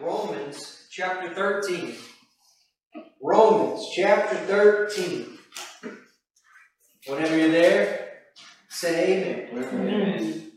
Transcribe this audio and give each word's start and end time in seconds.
Romans 0.00 0.86
chapter 0.90 1.32
13. 1.32 1.94
Romans 3.22 3.86
chapter 3.94 4.36
13. 4.36 5.38
Whenever 7.06 7.38
you're 7.38 7.48
there, 7.50 8.10
say 8.68 9.22
amen. 9.22 9.48
amen. 9.52 10.52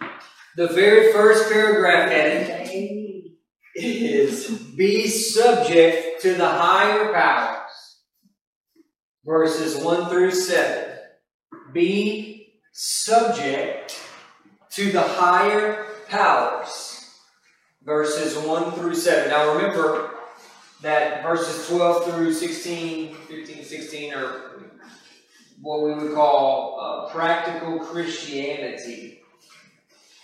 The 0.55 0.67
very 0.67 1.11
first 1.13 1.51
paragraph 1.51 2.09
heading 2.09 3.35
is 3.75 4.47
Be 4.75 5.07
subject 5.07 6.21
to 6.23 6.33
the 6.33 6.47
higher 6.47 7.13
powers. 7.13 7.71
Verses 9.23 9.83
1 9.83 10.09
through 10.09 10.31
7. 10.31 10.97
Be 11.73 12.53
subject 12.71 13.99
to 14.71 14.91
the 14.91 15.01
higher 15.01 15.85
powers 16.07 16.86
verses 17.87 18.37
1 18.37 18.73
through 18.73 18.93
7. 18.93 19.29
Now 19.29 19.55
remember 19.55 20.11
that 20.81 21.23
verses 21.23 21.69
12 21.69 22.05
through 22.05 22.33
16, 22.33 23.15
15, 23.15 23.63
16 23.63 24.13
are 24.13 24.41
what 25.61 25.81
we 25.81 25.93
would 25.93 26.13
call 26.13 26.79
uh, 26.79 27.09
practical 27.13 27.79
Christianity. 27.79 29.21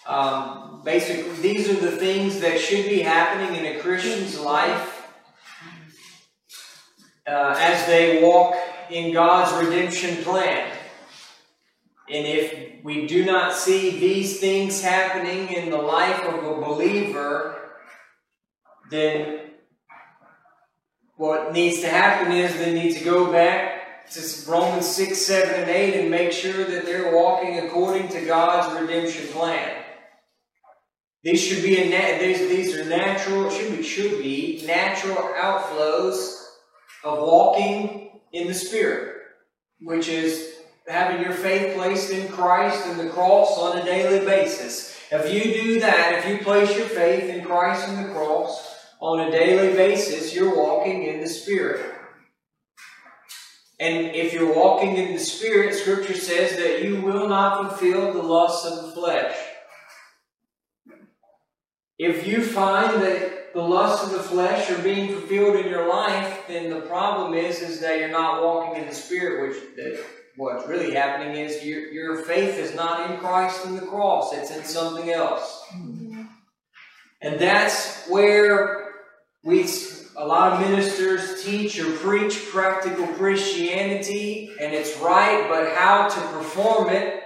Um, 0.06 0.82
basically, 0.84 1.32
these 1.38 1.70
are 1.70 1.80
the 1.80 1.96
things 1.96 2.42
that 2.42 2.60
should 2.60 2.86
be 2.86 3.00
happening 3.00 3.56
in 3.56 3.78
a 3.78 3.80
Christian's 3.80 4.38
life 4.38 5.08
uh, 7.26 7.56
as 7.58 7.88
they 7.88 8.22
walk 8.22 8.56
in 8.92 9.14
God's 9.14 9.66
redemption 9.66 10.18
plan. 10.26 10.73
And 12.14 12.28
if 12.28 12.84
we 12.84 13.08
do 13.08 13.26
not 13.26 13.56
see 13.56 13.98
these 13.98 14.40
things 14.40 14.84
happening 14.84 15.52
in 15.52 15.72
the 15.72 15.80
life 15.80 16.24
of 16.26 16.44
a 16.44 16.62
believer, 16.62 17.72
then 18.92 19.40
what 21.16 21.54
needs 21.54 21.82
to 21.82 21.88
happen 21.88 22.32
is 22.32 22.56
they 22.56 22.72
need 22.72 22.96
to 22.98 23.04
go 23.04 23.32
back 23.32 24.12
to 24.12 24.22
Romans 24.48 24.88
6, 24.88 25.18
7, 25.18 25.62
and 25.62 25.70
8 25.72 26.02
and 26.02 26.12
make 26.12 26.32
sure 26.32 26.64
that 26.64 26.86
they're 26.86 27.16
walking 27.16 27.66
according 27.66 28.10
to 28.10 28.24
God's 28.26 28.80
redemption 28.80 29.26
plan. 29.30 29.84
These 31.24 31.42
should 31.42 31.64
be 31.64 31.78
a 31.78 32.20
these, 32.20 32.48
these 32.48 32.78
are 32.78 32.86
natural, 32.86 33.50
should 33.50 33.76
be, 33.76 33.82
should 33.82 34.22
be 34.22 34.62
natural 34.68 35.16
outflows 35.16 36.46
of 37.04 37.20
walking 37.20 38.20
in 38.34 38.48
the 38.48 38.54
Spirit, 38.54 39.16
which 39.80 40.10
is 40.10 40.53
having 40.88 41.22
your 41.22 41.34
faith 41.34 41.76
placed 41.76 42.12
in 42.12 42.28
Christ 42.30 42.86
and 42.88 43.00
the 43.00 43.10
cross 43.10 43.58
on 43.58 43.78
a 43.78 43.86
daily 43.86 44.26
basis. 44.26 44.98
If 45.12 45.32
you 45.32 45.62
do 45.62 45.80
that, 45.80 46.20
if 46.20 46.28
you 46.28 46.44
place 46.44 46.76
your 46.76 46.88
faith 46.88 47.26
in 47.26 47.46
Christ 47.46 47.88
and 47.88 48.06
the 48.06 48.14
cross 48.14 48.76
on 49.00 49.20
a 49.20 49.32
daily 49.32 49.74
basis, 49.74 50.34
you're 50.34 50.56
walking 50.56 51.04
in 51.04 51.22
the 51.22 51.28
Spirit. 51.28 51.94
And 53.80 54.16
if 54.16 54.34
you're 54.34 54.56
walking 54.56 54.96
in 54.96 55.14
the 55.14 55.20
Spirit, 55.20 55.76
Scripture 55.76 56.14
says 56.14 56.58
that 56.58 56.84
you 56.84 57.02
will 57.02 57.28
not 57.28 57.70
fulfill 57.70 58.14
the 58.14 58.22
lusts 58.22 58.66
of 58.66 58.86
the 58.86 58.92
flesh. 58.94 59.36
If 62.00 62.26
you 62.26 62.44
find 62.44 63.02
that 63.02 63.54
the 63.54 63.62
lusts 63.62 64.06
of 64.06 64.14
the 64.14 64.24
flesh 64.24 64.70
are 64.72 64.82
being 64.82 65.10
fulfilled 65.10 65.58
in 65.58 65.70
your 65.70 65.88
life, 65.88 66.44
then 66.48 66.70
the 66.70 66.82
problem 66.82 67.34
is, 67.34 67.62
is 67.62 67.80
that 67.82 68.00
you're 68.00 68.10
not 68.10 68.42
walking 68.42 68.82
in 68.82 68.90
the 68.90 68.96
Spirit, 68.96 69.50
which 69.50 69.76
what's 70.36 70.68
really 70.68 70.94
happening 70.94 71.36
is 71.36 71.64
your, 71.64 71.92
your 71.92 72.18
faith 72.24 72.58
is 72.58 72.76
not 72.76 73.10
in 73.10 73.18
Christ 73.18 73.66
and 73.66 73.78
the 73.78 73.86
cross, 73.86 74.34
it's 74.34 74.52
in 74.52 74.64
something 74.64 75.12
else. 75.12 75.64
Mm-hmm. 75.76 76.24
And 77.22 77.40
that's 77.40 78.06
where 78.08 78.92
we 79.44 79.66
a 80.16 80.26
lot 80.26 80.54
of 80.54 80.70
ministers 80.70 81.44
teach 81.44 81.80
or 81.80 81.92
preach 81.98 82.50
practical 82.52 83.08
Christianity, 83.08 84.52
and 84.60 84.74
it's 84.74 84.98
right, 85.00 85.48
but 85.50 85.76
how 85.76 86.08
to 86.08 86.22
perform 86.38 86.90
it, 86.90 87.24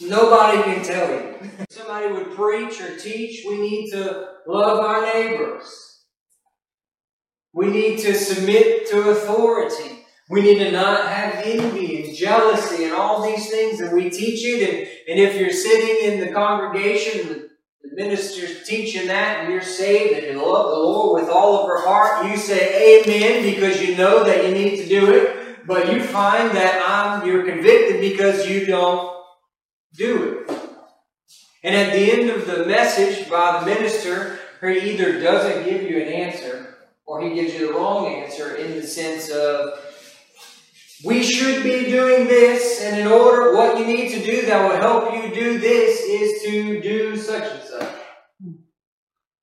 nobody 0.00 0.62
can 0.62 0.84
tell 0.84 1.10
you. 1.10 1.34
Somebody 1.70 2.12
would 2.12 2.32
preach 2.32 2.80
or 2.80 2.96
teach, 2.98 3.44
we 3.46 3.58
need 3.58 3.90
to 3.92 4.28
love 4.46 4.80
our 4.80 5.02
neighbors. 5.02 6.04
We 7.52 7.68
need 7.68 8.00
to 8.00 8.14
submit 8.14 8.88
to 8.90 9.10
authority. 9.10 9.95
We 10.28 10.42
need 10.42 10.58
to 10.58 10.72
not 10.72 11.08
have 11.08 11.44
envy 11.44 12.02
and 12.02 12.16
jealousy 12.16 12.84
and 12.84 12.92
all 12.92 13.22
these 13.22 13.48
things 13.48 13.78
that 13.78 13.92
we 13.92 14.10
teach 14.10 14.44
it. 14.44 14.68
And, 14.68 14.88
and 15.08 15.20
if 15.20 15.40
you're 15.40 15.52
sitting 15.52 16.12
in 16.12 16.20
the 16.20 16.32
congregation, 16.32 17.28
the, 17.28 17.48
the 17.84 17.94
minister's 17.94 18.66
teaching 18.66 19.06
that, 19.06 19.44
and 19.44 19.52
you're 19.52 19.62
saved 19.62 20.18
and 20.18 20.26
you 20.26 20.44
love 20.44 20.70
the 20.70 20.78
Lord 20.78 21.22
with 21.22 21.30
all 21.30 21.60
of 21.60 21.66
your 21.66 21.80
heart, 21.86 22.26
you 22.26 22.36
say 22.36 23.02
amen 23.02 23.54
because 23.54 23.80
you 23.80 23.96
know 23.96 24.24
that 24.24 24.44
you 24.44 24.52
need 24.52 24.78
to 24.78 24.88
do 24.88 25.12
it. 25.12 25.66
But 25.66 25.92
you 25.92 26.02
find 26.02 26.56
that 26.56 26.82
I'm, 26.86 27.26
you're 27.26 27.44
convicted 27.44 28.00
because 28.00 28.48
you 28.48 28.66
don't 28.66 29.16
do 29.94 30.44
it. 30.48 30.50
And 31.62 31.74
at 31.74 31.92
the 31.92 32.12
end 32.12 32.30
of 32.30 32.46
the 32.46 32.66
message 32.66 33.28
by 33.28 33.60
the 33.60 33.66
minister, 33.66 34.38
he 34.60 34.92
either 34.92 35.20
doesn't 35.20 35.64
give 35.64 35.82
you 35.82 36.00
an 36.00 36.08
answer 36.08 36.76
or 37.06 37.20
he 37.20 37.34
gives 37.34 37.54
you 37.54 37.68
the 37.68 37.72
wrong 37.72 38.06
answer 38.06 38.56
in 38.56 38.74
the 38.74 38.86
sense 38.86 39.30
of 39.30 39.78
we 41.04 41.22
should 41.22 41.62
be 41.62 41.90
doing 41.90 42.26
this, 42.26 42.80
and 42.82 42.98
in 42.98 43.06
order, 43.06 43.54
what 43.54 43.78
you 43.78 43.86
need 43.86 44.10
to 44.12 44.24
do 44.24 44.46
that 44.46 44.66
will 44.66 44.78
help 44.78 45.12
you 45.14 45.34
do 45.34 45.58
this 45.58 46.00
is 46.00 46.42
to 46.42 46.80
do 46.80 47.16
such 47.16 47.42
and 47.42 47.62
such. 47.62 47.94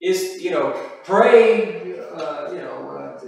Is, 0.01 0.41
you 0.41 0.51
know, 0.51 0.71
pray, 1.03 1.99
uh, 1.99 2.51
you 2.51 2.57
know, 2.57 3.19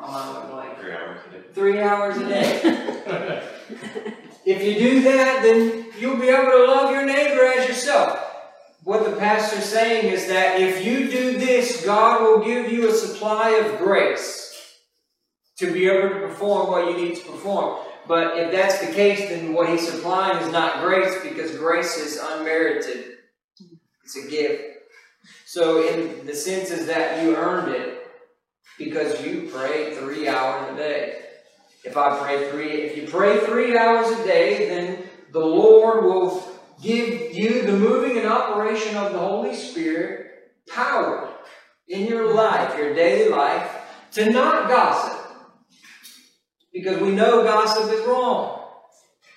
uh, 0.00 0.52
like, 0.54 0.80
three 0.80 0.92
hours 0.92 1.20
a 1.26 1.30
day. 1.30 1.42
Three 1.52 1.80
hours 1.80 2.16
a 2.18 2.28
day. 2.28 2.60
if 4.46 4.62
you 4.62 4.74
do 4.78 5.02
that, 5.02 5.42
then 5.42 5.86
you'll 5.98 6.18
be 6.18 6.28
able 6.28 6.52
to 6.52 6.64
love 6.66 6.92
your 6.92 7.04
neighbor 7.04 7.44
as 7.44 7.68
yourself. 7.68 8.22
What 8.84 9.04
the 9.04 9.16
pastor's 9.16 9.64
saying 9.64 10.12
is 10.12 10.28
that 10.28 10.60
if 10.60 10.84
you 10.84 11.10
do 11.10 11.36
this, 11.36 11.84
God 11.84 12.22
will 12.22 12.44
give 12.44 12.70
you 12.70 12.88
a 12.88 12.94
supply 12.94 13.50
of 13.50 13.78
grace 13.78 14.45
to 15.58 15.72
be 15.72 15.88
able 15.88 16.08
to 16.08 16.20
perform 16.26 16.70
what 16.70 16.86
you 16.86 16.96
need 16.96 17.16
to 17.16 17.24
perform. 17.24 17.78
But 18.06 18.38
if 18.38 18.52
that's 18.52 18.86
the 18.86 18.92
case, 18.92 19.28
then 19.28 19.52
what 19.52 19.68
he's 19.68 19.88
supplying 19.88 20.38
is 20.38 20.52
not 20.52 20.82
grace 20.82 21.16
because 21.22 21.56
grace 21.56 21.96
is 21.96 22.20
unmerited. 22.22 23.16
It's 24.04 24.16
a 24.16 24.28
gift. 24.28 24.62
So 25.46 25.86
in 25.88 26.26
the 26.26 26.34
sense 26.34 26.70
is 26.70 26.86
that 26.86 27.22
you 27.22 27.34
earned 27.34 27.72
it 27.72 28.06
because 28.78 29.24
you 29.24 29.50
pray 29.52 29.94
three 29.96 30.28
hours 30.28 30.72
a 30.72 30.76
day. 30.76 31.22
If 31.84 31.96
I 31.96 32.18
pray 32.18 32.50
three, 32.50 32.72
if 32.82 32.96
you 32.96 33.08
pray 33.08 33.38
three 33.40 33.76
hours 33.76 34.10
a 34.18 34.24
day, 34.24 34.68
then 34.68 35.02
the 35.32 35.44
Lord 35.44 36.04
will 36.04 36.42
give 36.82 37.34
you 37.34 37.62
the 37.62 37.72
moving 37.72 38.18
and 38.18 38.26
operation 38.26 38.96
of 38.96 39.12
the 39.12 39.18
Holy 39.18 39.54
Spirit 39.54 40.52
power 40.68 41.32
in 41.88 42.06
your 42.06 42.34
life, 42.34 42.76
your 42.76 42.94
daily 42.94 43.30
life, 43.30 43.70
to 44.12 44.30
not 44.30 44.68
gossip 44.68 45.15
because 46.76 47.00
we 47.00 47.10
know 47.10 47.42
gossip 47.42 47.90
is 47.90 48.04
wrong. 48.04 48.60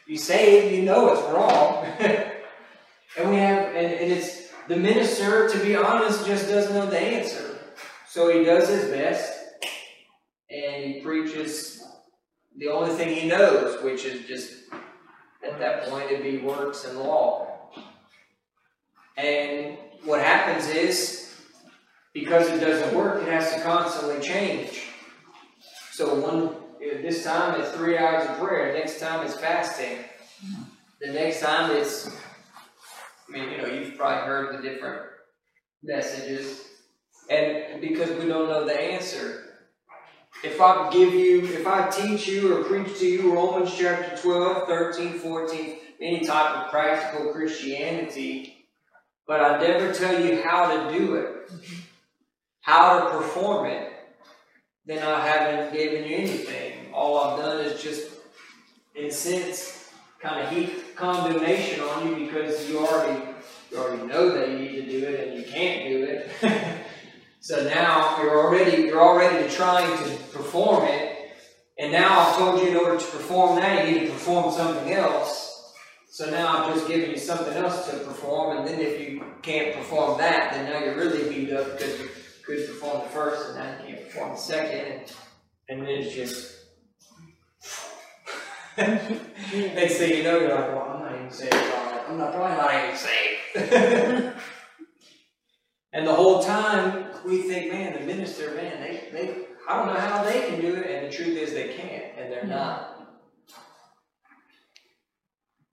You 0.08 0.18
say 0.18 0.58
it, 0.58 0.74
you 0.74 0.84
know 0.84 1.14
it's 1.14 1.22
wrong. 1.32 1.86
and 3.18 3.30
we 3.30 3.38
have, 3.38 3.68
and, 3.68 3.94
and 3.94 4.12
it's 4.12 4.50
the 4.68 4.76
minister, 4.76 5.48
to 5.48 5.60
be 5.60 5.74
honest, 5.74 6.26
just 6.26 6.50
doesn't 6.50 6.74
know 6.74 6.86
the 6.86 7.00
answer. 7.00 7.58
So 8.10 8.28
he 8.28 8.44
does 8.44 8.68
his 8.68 8.92
best 8.92 9.32
and 10.50 10.84
he 10.84 11.00
preaches 11.00 11.82
the 12.58 12.68
only 12.68 12.94
thing 12.94 13.16
he 13.16 13.30
knows, 13.30 13.82
which 13.84 14.04
is 14.04 14.28
just 14.28 14.52
at 15.42 15.60
that 15.60 15.84
point 15.84 16.12
it'd 16.12 16.24
be 16.24 16.40
works 16.40 16.84
and 16.84 17.00
law. 17.00 17.72
And 19.16 19.78
what 20.04 20.22
happens 20.22 20.68
is, 20.68 21.34
because 22.14 22.50
it 22.50 22.60
doesn't 22.60 22.94
work, 22.94 23.22
it 23.22 23.30
has 23.30 23.54
to 23.54 23.62
constantly 23.62 24.20
change. 24.20 24.88
So 25.92 26.16
one 26.16 26.59
this 26.80 27.24
time 27.24 27.60
it's 27.60 27.72
three 27.72 27.98
hours 27.98 28.28
of 28.30 28.38
prayer. 28.40 28.74
Next 28.74 29.00
time 29.00 29.26
it's 29.26 29.36
fasting. 29.36 29.98
The 31.02 31.12
next 31.12 31.42
time 31.42 31.72
it's, 31.72 32.08
I 32.08 33.32
mean, 33.32 33.50
you 33.52 33.58
know, 33.58 33.68
you've 33.68 33.98
probably 33.98 34.26
heard 34.26 34.58
the 34.58 34.62
different 34.62 35.02
messages. 35.84 36.66
And 37.30 37.82
because 37.82 38.10
we 38.12 38.28
don't 38.28 38.50
know 38.50 38.66
the 38.66 38.80
answer. 38.80 39.46
If 40.44 40.62
I 40.62 40.90
give 40.90 41.14
you, 41.14 41.44
if 41.44 41.68
I 41.68 41.90
teach 41.90 42.28
you 42.28 42.56
or 42.56 42.64
preach 42.64 42.98
to 43.00 43.06
you 43.06 43.34
Romans 43.34 43.76
chapter 43.78 44.16
12, 44.22 44.68
13, 44.68 45.14
14, 45.20 45.76
any 46.02 46.26
type 46.26 46.56
of 46.56 46.72
practical 46.72 47.34
Christianity, 47.34 48.68
but 49.28 49.42
I 49.42 49.62
never 49.62 49.94
tell 49.94 50.24
you 50.24 50.42
how 50.42 50.74
to 50.74 50.98
do 50.98 51.16
it, 51.16 51.52
how 52.62 53.00
to 53.00 53.18
perform 53.18 53.66
it, 53.68 53.92
then 54.90 55.04
I 55.04 55.26
haven't 55.28 55.74
given 55.74 56.06
you 56.06 56.18
anything. 56.18 56.92
All 56.94 57.20
I've 57.20 57.40
done 57.40 57.66
is 57.66 57.82
just, 57.82 58.10
in 58.96 59.06
a 59.06 59.12
sense, 59.12 59.92
kind 60.20 60.46
of 60.46 60.52
heap 60.52 60.96
condemnation 60.96 61.80
on 61.82 62.08
you 62.08 62.26
because 62.26 62.70
you 62.70 62.80
already 62.80 63.24
you 63.72 63.78
already 63.78 64.04
know 64.08 64.32
that 64.32 64.50
you 64.50 64.58
need 64.58 64.76
to 64.76 64.90
do 64.90 65.06
it 65.06 65.28
and 65.28 65.38
you 65.38 65.46
can't 65.46 65.88
do 65.88 66.04
it. 66.04 66.32
So 67.42 67.64
now 67.64 68.22
you're 68.22 68.38
already 68.38 68.84
you're 68.84 69.02
already 69.02 69.50
trying 69.50 69.88
to 70.04 70.10
perform 70.34 70.84
it, 70.86 71.32
and 71.78 71.92
now 71.92 72.20
I've 72.20 72.38
told 72.38 72.62
you 72.62 72.68
in 72.68 72.76
order 72.76 72.98
to 72.98 73.06
perform 73.06 73.56
that 73.56 73.88
you 73.88 73.94
need 73.94 74.08
to 74.08 74.12
perform 74.12 74.54
something 74.54 74.92
else. 74.92 75.74
So 76.10 76.30
now 76.30 76.58
I've 76.58 76.74
just 76.74 76.88
given 76.88 77.12
you 77.12 77.18
something 77.18 77.54
else 77.54 77.90
to 77.90 77.98
perform, 78.00 78.58
and 78.58 78.68
then 78.68 78.82
if 78.82 79.00
you 79.00 79.24
can't 79.42 79.74
perform 79.74 80.18
that, 80.18 80.52
then 80.52 80.70
now 80.70 80.80
you're 80.84 80.96
really 80.96 81.30
beat 81.34 81.54
up 81.54 81.78
because 81.78 81.96
you 82.50 82.56
couldn't 82.58 82.80
perform 82.80 83.04
the 83.04 83.10
first, 83.10 83.56
and 83.56 83.86
can't 83.86 84.06
perform 84.06 84.32
the 84.32 84.38
second, 84.38 84.92
and, 84.92 85.14
and 85.70 85.82
then 85.82 85.90
it's 85.90 86.16
just. 86.16 86.56
Next 88.78 89.98
thing 89.98 90.16
you 90.16 90.24
know, 90.24 90.40
you're 90.40 90.56
like, 90.56 90.70
well, 90.70 90.90
I'm 90.94 91.02
not 91.02 91.16
even 91.16 91.32
saved. 91.32 91.54
I'm 91.54 92.18
not 92.18 92.34
probably 92.34 92.58
not 92.58 92.74
even 92.74 92.96
saved. 92.96 94.34
and 95.94 96.08
the 96.08 96.14
whole 96.14 96.42
time 96.44 97.08
we 97.26 97.42
think, 97.42 97.72
man, 97.74 98.00
the 98.00 98.06
minister, 98.06 98.52
man, 98.56 98.80
they, 98.82 99.10
they, 99.12 99.46
I 99.68 99.76
don't 99.76 99.94
know 99.94 100.00
how 100.00 100.24
they 100.24 100.50
can 100.50 100.62
do 100.62 100.76
it, 100.76 100.90
and 100.90 101.08
the 101.08 101.16
truth 101.16 101.38
is 101.38 101.54
they 101.54 101.74
can't, 101.74 102.18
and 102.18 102.32
they're 102.32 102.42
mm-hmm. 102.42 102.50
not. 102.52 102.96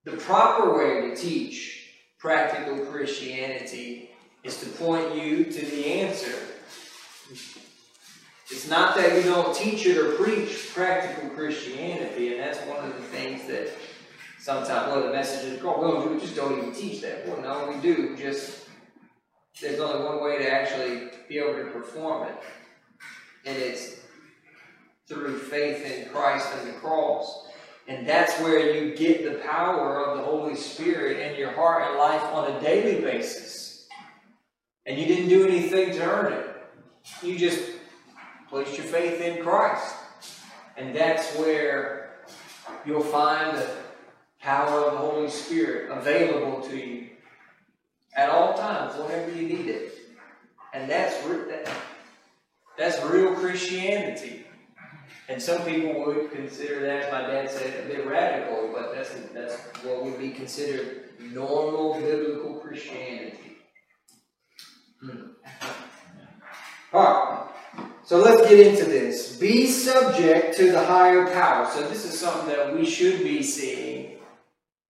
The 0.04 0.12
proper 0.12 0.76
way 0.76 1.10
to 1.10 1.16
teach 1.16 1.90
practical 2.18 2.86
Christianity 2.86 4.10
is 4.42 4.60
to 4.60 4.66
point 4.66 5.14
you 5.14 5.44
to 5.44 5.64
the 5.66 5.86
answer. 5.86 6.34
It's 7.30 8.68
not 8.68 8.96
that 8.96 9.16
you 9.16 9.30
don't 9.30 9.54
teach 9.54 9.86
it 9.86 9.96
or 9.96 10.12
preach 10.12 10.70
practical 10.72 11.30
Christianity, 11.30 12.32
and 12.32 12.40
that's 12.40 12.58
one 12.66 12.84
of 12.84 12.94
the 12.94 13.02
things 13.02 13.46
that 13.48 13.70
sometimes 14.38 14.88
one 14.88 14.98
of 14.98 15.04
the 15.04 15.12
messages 15.12 15.60
called, 15.60 15.80
well, 15.80 16.08
we 16.08 16.20
just 16.20 16.36
don't 16.36 16.56
even 16.58 16.72
teach 16.72 17.02
that. 17.02 17.26
Well, 17.26 17.40
no, 17.40 17.72
we 17.72 17.80
do. 17.80 18.16
Just 18.16 18.68
there's 19.60 19.80
only 19.80 20.04
one 20.04 20.22
way 20.22 20.38
to 20.38 20.50
actually 20.50 21.08
be 21.28 21.38
able 21.38 21.54
to 21.54 21.70
perform 21.70 22.28
it, 22.28 22.36
and 23.44 23.56
it's 23.56 23.96
through 25.08 25.38
faith 25.38 25.84
in 25.84 26.08
Christ 26.10 26.48
and 26.58 26.68
the 26.68 26.74
cross. 26.74 27.44
And 27.88 28.06
that's 28.06 28.38
where 28.40 28.74
you 28.74 28.96
get 28.96 29.24
the 29.24 29.38
power 29.38 30.04
of 30.04 30.18
the 30.18 30.24
Holy 30.24 30.56
Spirit 30.56 31.20
in 31.20 31.38
your 31.38 31.52
heart 31.52 31.88
and 31.88 31.98
life 31.98 32.22
on 32.34 32.50
a 32.50 32.60
daily 32.60 33.00
basis. 33.00 33.86
And 34.84 34.98
you 34.98 35.06
didn't 35.06 35.28
do 35.28 35.46
anything 35.46 35.92
to 35.92 36.02
earn 36.02 36.32
it. 36.32 36.55
You 37.22 37.38
just 37.38 37.60
placed 38.48 38.76
your 38.76 38.86
faith 38.86 39.20
in 39.20 39.42
Christ. 39.42 39.94
And 40.76 40.94
that's 40.94 41.34
where 41.36 42.18
you'll 42.84 43.02
find 43.02 43.56
the 43.56 43.70
power 44.40 44.80
of 44.80 44.92
the 44.92 44.98
Holy 44.98 45.30
Spirit 45.30 45.90
available 45.90 46.60
to 46.68 46.76
you 46.76 47.08
at 48.14 48.30
all 48.30 48.54
times, 48.54 48.94
whenever 48.98 49.30
you 49.32 49.48
need 49.48 49.66
it. 49.66 49.92
And 50.72 50.90
that's, 50.90 51.16
that's 52.78 53.02
real 53.04 53.34
Christianity. 53.34 54.46
And 55.28 55.42
some 55.42 55.62
people 55.64 56.04
would 56.04 56.30
consider 56.30 56.80
that, 56.80 57.10
my 57.10 57.22
dad 57.22 57.50
said, 57.50 57.84
a 57.84 57.88
bit 57.88 58.06
radical, 58.06 58.70
but 58.72 58.94
that's, 58.94 59.10
that's 59.34 59.56
what 59.84 60.04
would 60.04 60.18
be 60.18 60.30
considered 60.30 61.10
normal 61.18 61.94
biblical 61.94 62.54
Christianity. 62.54 63.58
Hmm. 65.00 65.30
All 66.96 67.02
right. 67.02 67.48
So 68.04 68.16
let's 68.16 68.48
get 68.48 68.66
into 68.66 68.86
this. 68.86 69.36
Be 69.36 69.66
subject 69.66 70.56
to 70.56 70.72
the 70.72 70.82
higher 70.82 71.26
power. 71.30 71.70
So 71.70 71.86
this 71.88 72.06
is 72.06 72.18
something 72.18 72.48
that 72.48 72.74
we 72.74 72.86
should 72.86 73.22
be 73.22 73.42
seeing 73.42 74.16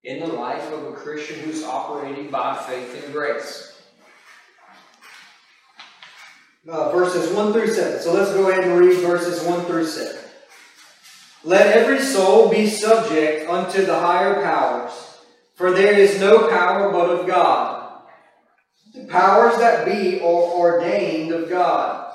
in 0.04 0.20
the 0.20 0.28
life 0.28 0.70
of 0.72 0.84
a 0.84 0.92
Christian 0.92 1.40
who's 1.40 1.64
operating 1.64 2.30
by 2.30 2.54
faith 2.62 3.02
and 3.02 3.12
grace. 3.12 3.82
Uh, 6.68 6.92
verses 6.92 7.34
1 7.34 7.52
through 7.52 7.74
7. 7.74 8.00
So 8.00 8.12
let's 8.12 8.32
go 8.32 8.50
ahead 8.50 8.62
and 8.62 8.78
read 8.78 8.98
verses 8.98 9.44
1 9.44 9.64
through 9.64 9.86
7. 9.86 10.16
Let 11.42 11.76
every 11.76 11.98
soul 11.98 12.48
be 12.48 12.68
subject 12.68 13.50
unto 13.50 13.84
the 13.84 13.98
higher 13.98 14.44
powers, 14.44 14.92
for 15.56 15.72
there 15.72 15.98
is 15.98 16.20
no 16.20 16.48
power 16.48 16.92
but 16.92 17.10
of 17.10 17.26
God. 17.26 17.85
Powers 19.08 19.56
that 19.58 19.84
be 19.84 20.20
are 20.20 20.24
ordained 20.24 21.32
of 21.32 21.48
God. 21.48 22.14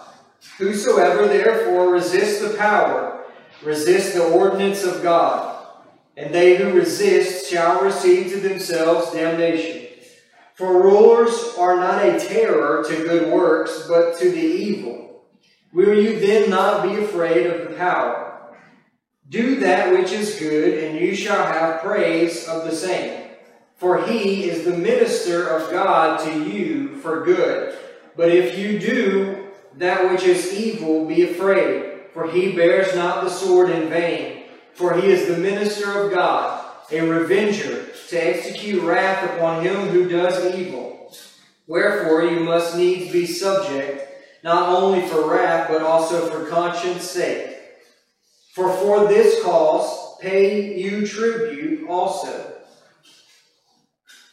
Whosoever 0.57 1.28
therefore 1.28 1.92
resists 1.92 2.42
the 2.42 2.57
power, 2.57 3.24
resist 3.63 4.16
the 4.16 4.28
ordinance 4.28 4.83
of 4.83 5.04
God, 5.04 5.66
and 6.18 6.33
they 6.33 6.57
who 6.57 6.74
resist 6.74 7.50
shall 7.50 7.81
receive 7.81 8.31
to 8.31 8.39
themselves 8.39 9.12
damnation. 9.12 9.88
For 10.56 10.83
rulers 10.83 11.56
are 11.57 11.75
not 11.75 12.04
a 12.04 12.19
terror 12.19 12.83
to 12.88 12.95
good 12.95 13.31
works, 13.31 13.86
but 13.88 14.18
to 14.19 14.30
the 14.30 14.39
evil. 14.39 15.24
Will 15.74 16.00
you 16.00 16.19
then 16.19 16.50
not 16.50 16.83
be 16.83 17.01
afraid 17.04 17.48
of 17.48 17.69
the 17.69 17.75
power? 17.75 18.56
Do 19.30 19.62
that 19.62 19.92
which 19.92 20.12
is 20.12 20.36
good, 20.39 20.83
and 20.83 21.00
you 21.00 21.16
shall 21.16 21.45
have 21.45 21.81
praise 21.81 22.48
of 22.48 22.66
the 22.66 22.75
same. 22.75 23.20
For 23.81 24.06
he 24.06 24.48
is 24.48 24.63
the 24.63 24.78
minister 24.78 25.48
of 25.48 25.72
God 25.72 26.19
to 26.25 26.44
you 26.44 26.98
for 26.98 27.25
good. 27.25 27.75
But 28.16 28.30
if 28.30 28.56
you 28.56 28.78
do 28.78 29.48
that 29.78 30.12
which 30.12 30.22
is 30.22 30.54
evil, 30.54 31.06
be 31.06 31.24
afraid, 31.24 32.01
for 32.13 32.30
he 32.30 32.51
bears 32.51 32.94
not 32.94 33.24
the 33.24 33.30
sword 33.31 33.72
in 33.72 33.89
vain. 33.89 34.44
For 34.75 34.94
he 34.94 35.07
is 35.07 35.28
the 35.28 35.39
minister 35.39 36.00
of 36.00 36.12
God, 36.12 36.63
a 36.92 37.01
revenger, 37.01 37.88
to 38.10 38.18
execute 38.18 38.83
wrath 38.83 39.33
upon 39.33 39.63
him 39.66 39.88
who 39.88 40.07
does 40.07 40.54
evil. 40.54 41.12
Wherefore 41.66 42.25
you 42.25 42.42
must 42.42 42.78
needs 42.78 43.12
be 43.12 43.25
subject, 43.25 44.07
not 44.44 44.69
only 44.69 45.01
for 45.07 45.28
wrath, 45.28 45.69
but 45.69 45.81
also 45.81 46.30
for 46.30 46.48
conscience 46.51 47.10
sake. 47.10 47.57
For 48.54 48.72
for 48.78 49.07
this 49.07 49.42
cause 49.42 50.19
pay 50.19 50.78
you 50.80 51.07
tribute 51.07 51.89
also. 51.89 52.60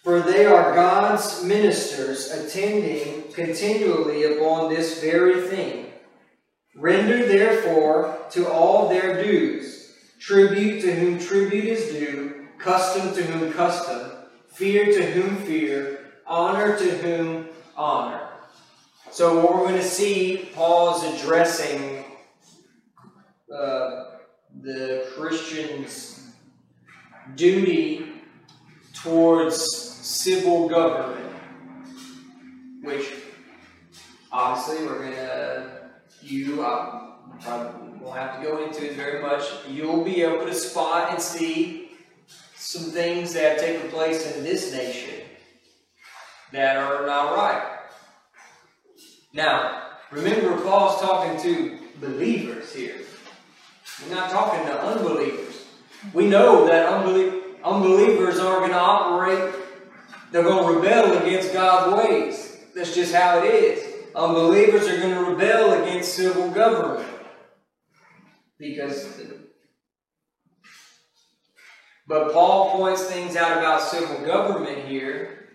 For 0.03 0.21
they 0.21 0.47
are 0.47 0.75
God's 0.75 1.45
ministers 1.45 2.31
attending 2.31 3.31
continually 3.33 4.25
upon 4.25 4.73
this 4.73 5.01
very 5.01 5.43
thing. 5.49 5.87
Render 6.75 7.27
therefore 7.27 8.19
to 8.31 8.49
all 8.49 8.89
their 8.89 9.23
dues, 9.23 9.95
tribute 10.21 10.81
to 10.83 10.95
whom 10.95 11.19
tribute 11.19 11.65
is 11.65 11.93
due, 11.93 12.47
custom 12.59 13.13
to 13.15 13.23
whom 13.23 13.53
custom, 13.53 14.13
fear 14.49 14.87
to 14.87 15.05
whom 15.11 15.37
fear, 15.45 16.07
honor 16.27 16.79
to 16.79 16.91
whom 16.99 17.49
honor. 17.77 18.29
So 19.11 19.45
what 19.45 19.55
we're 19.55 19.69
going 19.69 19.77
to 19.77 19.83
see, 19.83 20.51
Paul 20.55 20.97
is 20.97 21.21
addressing 21.21 22.05
uh, 23.53 24.05
the 24.61 25.07
Christian's 25.17 26.31
duty 27.35 28.13
towards 28.93 29.88
civil 30.09 30.71
government, 30.71 31.37
which 32.83 33.13
obviously 34.33 34.87
we're 34.87 35.01
going 35.01 35.13
to, 35.13 35.91
you 36.23 36.65
uh, 36.65 37.11
probably 37.43 37.99
won't 38.01 38.17
have 38.17 38.41
to 38.41 38.43
go 38.43 38.65
into 38.65 38.87
it 38.91 38.97
very 38.97 39.21
much. 39.21 39.43
You'll 39.69 40.03
be 40.03 40.23
able 40.23 40.47
to 40.47 40.55
spot 40.55 41.13
and 41.13 41.21
see 41.21 41.91
some 42.57 42.85
things 42.85 43.35
that 43.35 43.53
have 43.53 43.61
taken 43.61 43.91
place 43.91 44.35
in 44.35 44.43
this 44.43 44.73
nation 44.73 45.27
that 46.53 46.79
are 46.79 47.05
not 47.05 47.37
right. 47.37 47.79
Now, 49.35 49.89
remember, 50.11 50.59
Paul's 50.63 51.03
talking 51.03 51.39
to 51.43 51.79
believers 52.01 52.75
here. 52.75 52.97
We're 54.03 54.15
not 54.15 54.31
talking 54.31 54.65
to 54.69 54.83
unbelievers. 54.83 55.67
We 56.15 56.29
know 56.29 56.67
that 56.67 56.87
unbelievers 57.63 58.39
aren't 58.39 58.61
going 58.61 58.71
to 58.71 58.79
operate, 58.79 59.55
they're 60.31 60.43
going 60.43 60.67
to 60.67 60.81
rebel 60.81 61.19
against 61.19 61.53
God's 61.53 62.09
ways. 62.09 62.59
That's 62.75 62.95
just 62.95 63.15
how 63.15 63.39
it 63.39 63.47
is. 63.47 63.95
Unbelievers 64.15 64.87
are 64.89 64.99
going 64.99 65.15
to 65.15 65.31
rebel 65.31 65.83
against 65.83 66.15
civil 66.15 66.51
government. 66.51 67.09
Because. 68.59 69.21
But 72.07 72.33
Paul 72.33 72.77
points 72.77 73.05
things 73.05 73.37
out 73.37 73.59
about 73.59 73.83
civil 73.83 74.25
government 74.25 74.87
here. 74.87 75.49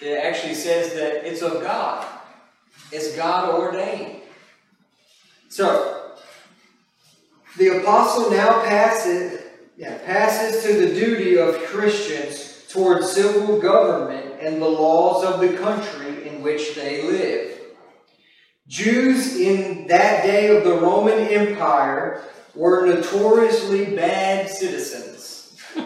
It 0.00 0.18
actually 0.18 0.54
says 0.54 0.94
that 0.94 1.26
it's 1.26 1.42
of 1.42 1.62
God. 1.62 2.06
It's 2.90 3.16
God 3.16 3.54
ordained. 3.54 4.20
So, 5.48 6.16
the 7.56 7.80
apostle 7.80 8.30
now 8.30 8.62
passes, 8.64 9.40
yeah, 9.76 9.98
passes 10.04 10.62
to 10.64 10.86
the 10.86 10.94
duty 10.94 11.38
of 11.38 11.56
Christians 11.64 12.51
towards 12.72 13.12
civil 13.12 13.60
government 13.60 14.40
and 14.40 14.60
the 14.60 14.68
laws 14.68 15.24
of 15.24 15.40
the 15.40 15.56
country 15.58 16.28
in 16.28 16.42
which 16.42 16.74
they 16.74 17.02
live. 17.02 17.58
Jews 18.66 19.36
in 19.36 19.86
that 19.88 20.24
day 20.24 20.56
of 20.56 20.64
the 20.64 20.74
Roman 20.74 21.18
Empire 21.18 22.22
were 22.54 22.86
notoriously 22.86 23.96
bad 23.96 24.48
citizens. 24.48 25.58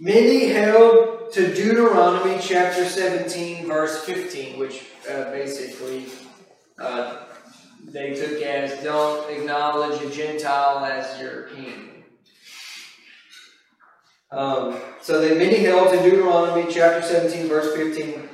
Many 0.00 0.48
held 0.48 1.32
to 1.32 1.32
to 1.32 1.54
Deuteronomy 1.54 2.38
chapter 2.40 2.84
17, 2.84 3.66
verse 3.66 4.04
15, 4.04 4.58
which 4.58 4.84
uh, 5.10 5.30
basically 5.30 6.06
uh, 6.80 7.24
they 7.84 8.14
took 8.14 8.40
as 8.42 8.82
don't 8.82 9.30
acknowledge 9.30 10.02
a 10.02 10.10
Gentile 10.10 10.84
as 10.84 11.20
your 11.20 11.44
king. 11.44 11.87
Um, 14.30 14.78
so 15.00 15.26
the 15.26 15.34
many 15.36 15.56
held 15.56 15.94
in 15.94 16.02
Deuteronomy 16.02 16.70
chapter 16.70 17.02
17, 17.02 17.48
verse 17.48 17.74
15, 17.74 18.28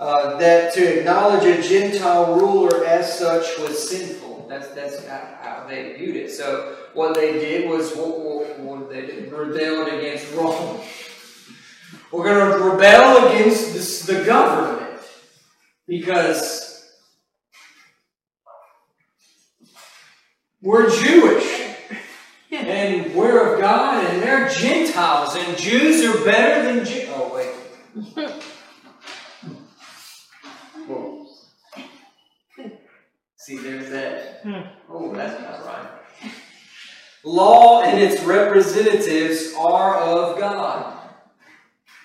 uh, 0.00 0.38
that 0.38 0.72
to 0.74 0.98
acknowledge 0.98 1.44
a 1.44 1.60
Gentile 1.60 2.34
ruler 2.38 2.84
as 2.86 3.18
such 3.18 3.58
was 3.58 3.90
sinful. 3.90 4.46
That's 4.48 4.68
that's 4.68 5.06
how 5.06 5.66
they 5.68 5.94
viewed 5.94 6.16
it. 6.16 6.30
So 6.30 6.76
what 6.94 7.14
they 7.14 7.32
did 7.34 7.68
was 7.68 7.94
what, 7.94 8.20
what, 8.20 8.58
what 8.60 8.90
they 8.90 9.02
did, 9.02 9.32
rebelled 9.32 9.88
against 9.88 10.32
Rome. 10.34 10.80
We're 12.10 12.24
going 12.24 12.52
to 12.52 12.64
rebel 12.64 13.28
against 13.28 13.74
this, 13.74 14.06
the 14.06 14.24
government 14.24 15.00
because 15.86 16.90
we're 20.62 20.88
Jewish 20.88 21.63
and 22.64 23.14
we're 23.14 23.54
of 23.54 23.60
God 23.60 24.04
and 24.04 24.22
they're 24.22 24.48
Gentiles 24.48 25.36
and 25.36 25.56
Jews 25.56 26.04
are 26.04 26.24
better 26.24 26.74
than 26.74 26.84
Jews. 26.84 27.08
Oh, 27.10 27.32
wait. 27.34 27.50
Whoa. 30.86 31.26
See, 33.36 33.58
there's 33.58 33.90
that. 33.90 34.40
Hmm. 34.42 34.68
Oh, 34.90 35.14
that's 35.14 35.40
not 35.40 35.64
right. 35.66 35.88
Law 37.24 37.82
and 37.82 38.00
its 38.00 38.22
representatives 38.22 39.54
are 39.58 39.96
of 39.96 40.38
God 40.38 40.94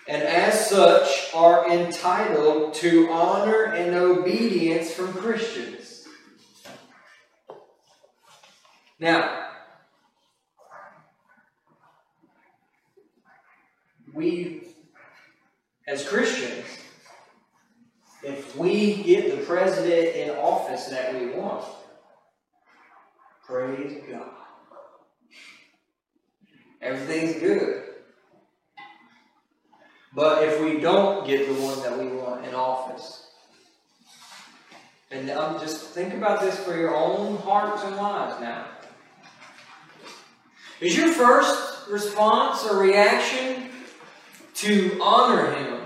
and 0.10 0.24
as 0.24 0.68
such 0.68 1.30
are 1.36 1.70
entitled 1.72 2.74
to 2.74 3.08
honor 3.12 3.66
and 3.66 3.94
obedience 3.94 4.92
from 4.92 5.14
Christians. 5.14 6.08
Now, 9.00 9.39
we, 14.20 14.62
as 15.88 16.06
Christians, 16.06 16.66
if 18.22 18.56
we 18.58 19.02
get 19.02 19.32
the 19.32 19.46
president 19.46 20.16
in 20.16 20.30
office 20.32 20.88
that 20.88 21.14
we 21.14 21.28
want, 21.28 21.64
praise 23.46 24.04
God. 24.12 24.30
Everything's 26.82 27.40
good. 27.40 27.86
But 30.14 30.44
if 30.44 30.60
we 30.60 30.82
don't 30.82 31.26
get 31.26 31.48
the 31.48 31.54
one 31.54 31.82
that 31.84 31.98
we 31.98 32.08
want 32.08 32.46
in 32.46 32.54
office, 32.54 33.28
and 35.12 35.30
um, 35.30 35.60
just 35.62 35.92
think 35.92 36.14
about 36.14 36.42
this 36.42 36.60
for 36.60 36.78
your 36.78 36.94
own 36.94 37.38
hearts 37.38 37.84
and 37.84 37.96
lives 37.96 38.42
now. 38.42 38.66
Is 40.82 40.98
your 40.98 41.08
first 41.08 41.90
response 41.90 42.66
or 42.66 42.80
reaction 42.80 43.69
to 44.60 45.00
honor 45.02 45.54
him? 45.56 45.82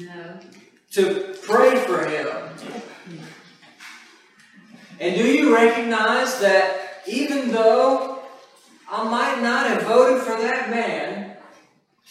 No. 0.00 0.40
To 0.92 1.34
pray 1.42 1.76
for 1.76 2.04
him? 2.04 2.28
And 5.00 5.16
do 5.16 5.26
you 5.26 5.54
recognize 5.54 6.38
that 6.40 7.02
even 7.06 7.50
though 7.50 8.22
I 8.92 9.04
might 9.04 9.42
not 9.42 9.66
have 9.68 9.82
voted 9.82 10.22
for 10.22 10.40
that 10.40 10.68
man, 10.68 11.36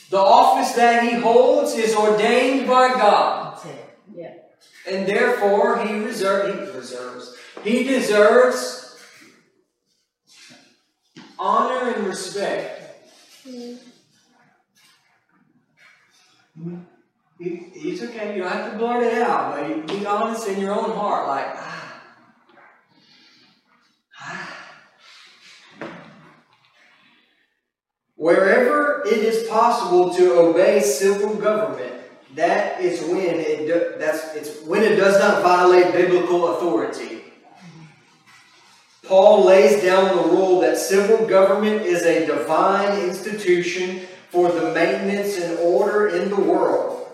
the 0.10 0.18
office 0.18 0.74
that 0.74 1.04
he 1.04 1.20
holds 1.20 1.74
is 1.76 1.96
ordained 1.96 2.68
by 2.68 2.90
God. 2.90 3.60
Yeah. 4.14 4.34
And 4.90 5.08
therefore 5.08 5.86
he 5.86 5.94
reserve 5.94 6.54
he 6.54 6.78
reserves. 6.78 7.36
He 7.64 7.84
deserves 7.84 8.98
honor 11.38 11.94
and 11.94 12.08
respect. 12.08 13.06
Mm. 13.48 13.78
He, 17.40 17.56
he's 17.74 18.04
okay, 18.04 18.36
you 18.36 18.44
don't 18.44 18.52
have 18.52 18.72
to 18.72 18.78
blurt 18.78 19.04
it 19.04 19.22
out, 19.22 19.56
but 19.56 19.88
be 19.88 20.06
honest 20.06 20.48
in 20.48 20.60
your 20.60 20.74
own 20.74 20.92
heart, 20.92 21.28
like, 21.28 21.48
ah, 21.56 22.02
ah. 24.20 24.58
Wherever 28.16 29.02
it 29.08 29.18
is 29.18 29.48
possible 29.48 30.14
to 30.14 30.34
obey 30.34 30.82
civil 30.82 31.36
government, 31.36 31.94
that 32.36 32.80
is 32.80 33.02
when 33.02 33.40
it 33.40 33.66
do, 33.66 33.96
that's 33.98 34.36
it's 34.36 34.62
when 34.62 34.84
it 34.84 34.96
does 34.96 35.20
not 35.20 35.42
violate 35.42 35.92
biblical 35.92 36.56
authority. 36.56 37.24
Paul 39.04 39.46
lays 39.46 39.84
down 39.84 40.16
the 40.16 40.24
rule 40.24 40.62
that 40.62 40.78
civil 40.78 41.26
government 41.26 41.82
is 41.82 42.04
a 42.04 42.26
divine 42.26 43.00
institution 43.02 44.08
for 44.32 44.50
the 44.50 44.74
maintenance 44.74 45.38
and 45.38 45.60
order 45.60 46.08
in 46.08 46.30
the 46.30 46.40
world, 46.40 47.06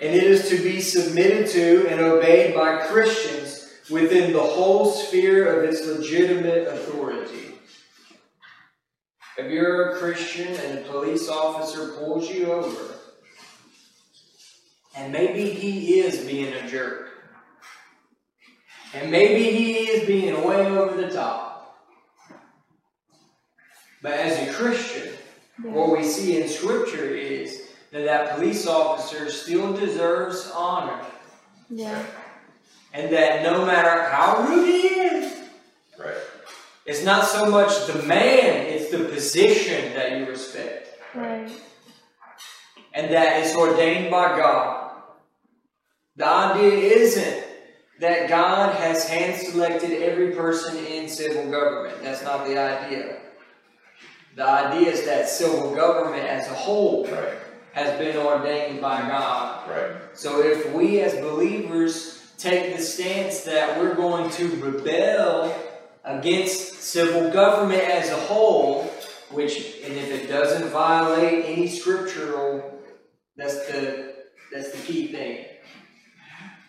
and 0.00 0.14
it 0.14 0.22
is 0.22 0.48
to 0.48 0.56
be 0.62 0.80
submitted 0.80 1.48
to 1.48 1.88
and 1.88 2.00
obeyed 2.00 2.54
by 2.54 2.86
Christians 2.86 3.68
within 3.90 4.32
the 4.32 4.40
whole 4.40 4.90
sphere 4.92 5.52
of 5.52 5.68
its 5.68 5.84
legitimate 5.84 6.68
authority. 6.68 7.54
If 9.36 9.50
you're 9.50 9.90
a 9.90 9.98
Christian 9.98 10.54
and 10.54 10.78
a 10.78 10.82
police 10.82 11.28
officer 11.28 11.88
pulls 11.98 12.30
you 12.30 12.52
over, 12.52 12.94
and 14.96 15.12
maybe 15.12 15.50
he 15.50 15.98
is 15.98 16.24
being 16.24 16.52
a 16.52 16.68
jerk, 16.68 17.08
and 18.94 19.10
maybe 19.10 19.50
he 19.50 19.88
is 19.88 20.06
being 20.06 20.44
way 20.44 20.66
over 20.66 21.00
the 21.00 21.10
top, 21.10 21.76
but 24.02 24.12
as 24.12 24.48
a 24.48 24.52
Christian, 24.52 25.14
what 25.62 25.90
we 25.96 26.04
see 26.04 26.40
in 26.40 26.48
Scripture 26.48 27.14
is 27.14 27.68
that 27.92 28.04
that 28.04 28.36
police 28.36 28.66
officer 28.66 29.30
still 29.30 29.72
deserves 29.72 30.50
honor, 30.54 31.00
Yeah. 31.68 32.02
and 32.92 33.12
that 33.12 33.42
no 33.42 33.64
matter 33.64 34.04
how 34.04 34.42
rude 34.48 34.66
he 34.66 34.86
is, 34.88 35.32
Right. 35.98 36.14
it's 36.86 37.04
not 37.04 37.26
so 37.26 37.46
much 37.46 37.86
the 37.86 38.02
man, 38.04 38.66
it's 38.66 38.90
the 38.90 39.04
position 39.04 39.92
that 39.94 40.12
you 40.18 40.26
respect. 40.26 40.88
Right. 41.14 41.50
and 42.92 43.12
that 43.12 43.40
it's 43.44 43.54
ordained 43.56 44.10
by 44.10 44.36
God. 44.36 44.90
The 46.16 46.26
idea 46.26 46.72
isn't 46.96 47.44
that 48.00 48.28
God 48.28 48.74
has 48.74 49.08
hand 49.08 49.40
selected 49.40 50.02
every 50.02 50.32
person 50.32 50.76
in 50.86 51.08
civil 51.08 51.48
government. 51.50 52.02
That's 52.02 52.22
not 52.22 52.46
the 52.46 52.58
idea. 52.58 53.16
The 54.36 54.44
idea 54.46 54.90
is 54.92 55.04
that 55.04 55.28
civil 55.28 55.74
government 55.74 56.26
as 56.26 56.46
a 56.48 56.54
whole 56.54 57.06
Right. 57.06 57.34
has 57.72 57.98
been 57.98 58.16
ordained 58.16 58.80
by 58.80 59.00
God. 59.02 59.68
Right. 59.68 59.92
So 60.14 60.42
if 60.42 60.72
we 60.72 61.00
as 61.00 61.14
believers 61.16 62.32
take 62.38 62.76
the 62.76 62.82
stance 62.82 63.42
that 63.42 63.78
we're 63.78 63.94
going 63.94 64.30
to 64.30 64.48
rebel 64.56 65.54
against 66.04 66.82
civil 66.82 67.30
government 67.30 67.82
as 67.82 68.10
a 68.10 68.16
whole, 68.16 68.90
which 69.30 69.76
and 69.84 69.96
if 69.96 70.10
it 70.10 70.28
doesn't 70.28 70.68
violate 70.70 71.44
any 71.44 71.68
scriptural, 71.68 72.78
that's 73.36 73.66
the 73.66 74.14
that's 74.52 74.72
the 74.72 74.78
key 74.78 75.08
thing. 75.08 75.44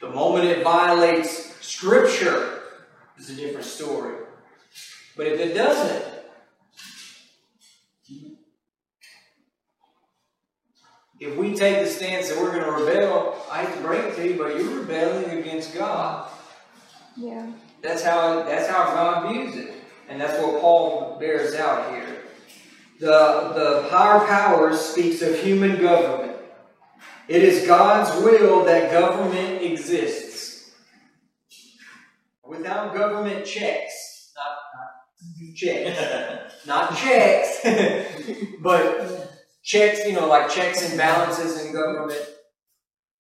The 0.02 0.10
moment 0.10 0.46
it 0.46 0.64
violates 0.64 1.56
scripture 1.66 2.62
is 3.18 3.30
a 3.30 3.36
different 3.36 3.66
story. 3.66 4.16
But 5.16 5.28
if 5.28 5.40
it 5.40 5.54
doesn't, 5.54 6.21
if 11.22 11.38
we 11.38 11.54
take 11.54 11.86
the 11.86 11.90
stance 11.90 12.30
that 12.30 12.42
we're 12.42 12.52
going 12.52 12.66
to 12.66 12.84
rebel, 12.84 13.36
I 13.50 13.64
hate 13.64 13.76
to 13.76 13.82
break 13.82 14.06
it 14.06 14.16
to 14.16 14.28
you, 14.28 14.38
but 14.40 14.58
you're 14.58 14.80
rebelling 14.80 15.38
against 15.38 15.76
God. 15.76 16.28
Yeah. 17.16 17.52
That's 17.84 18.04
how 18.04 18.44
that's 18.44 18.68
how 18.68 18.86
God 18.86 19.32
views 19.32 19.56
it, 19.56 19.74
and 20.10 20.20
that's 20.20 20.42
what 20.42 20.62
Paul 20.62 21.18
bears 21.20 21.56
out 21.56 21.92
here. 21.92 22.24
The 23.00 23.52
the 23.56 23.88
higher 23.90 24.26
power 24.26 24.76
speaks 24.76 25.22
of 25.22 25.40
human 25.40 25.80
government. 25.80 26.38
It 27.28 27.44
is 27.44 27.68
God's 27.68 28.24
will 28.24 28.66
that 28.66 28.92
government 28.92 29.62
exists. 29.62 30.72
Without 32.44 32.94
government 32.94 33.46
checks, 33.46 34.34
not, 34.36 34.58
not 35.48 35.56
checks, 35.56 36.68
not 36.68 36.98
checks, 36.98 37.60
but 38.62 39.31
checks, 39.64 40.06
you 40.06 40.14
know, 40.14 40.28
like 40.28 40.50
checks 40.50 40.88
and 40.88 40.98
balances 40.98 41.66
in 41.66 41.74
government. 41.74 42.20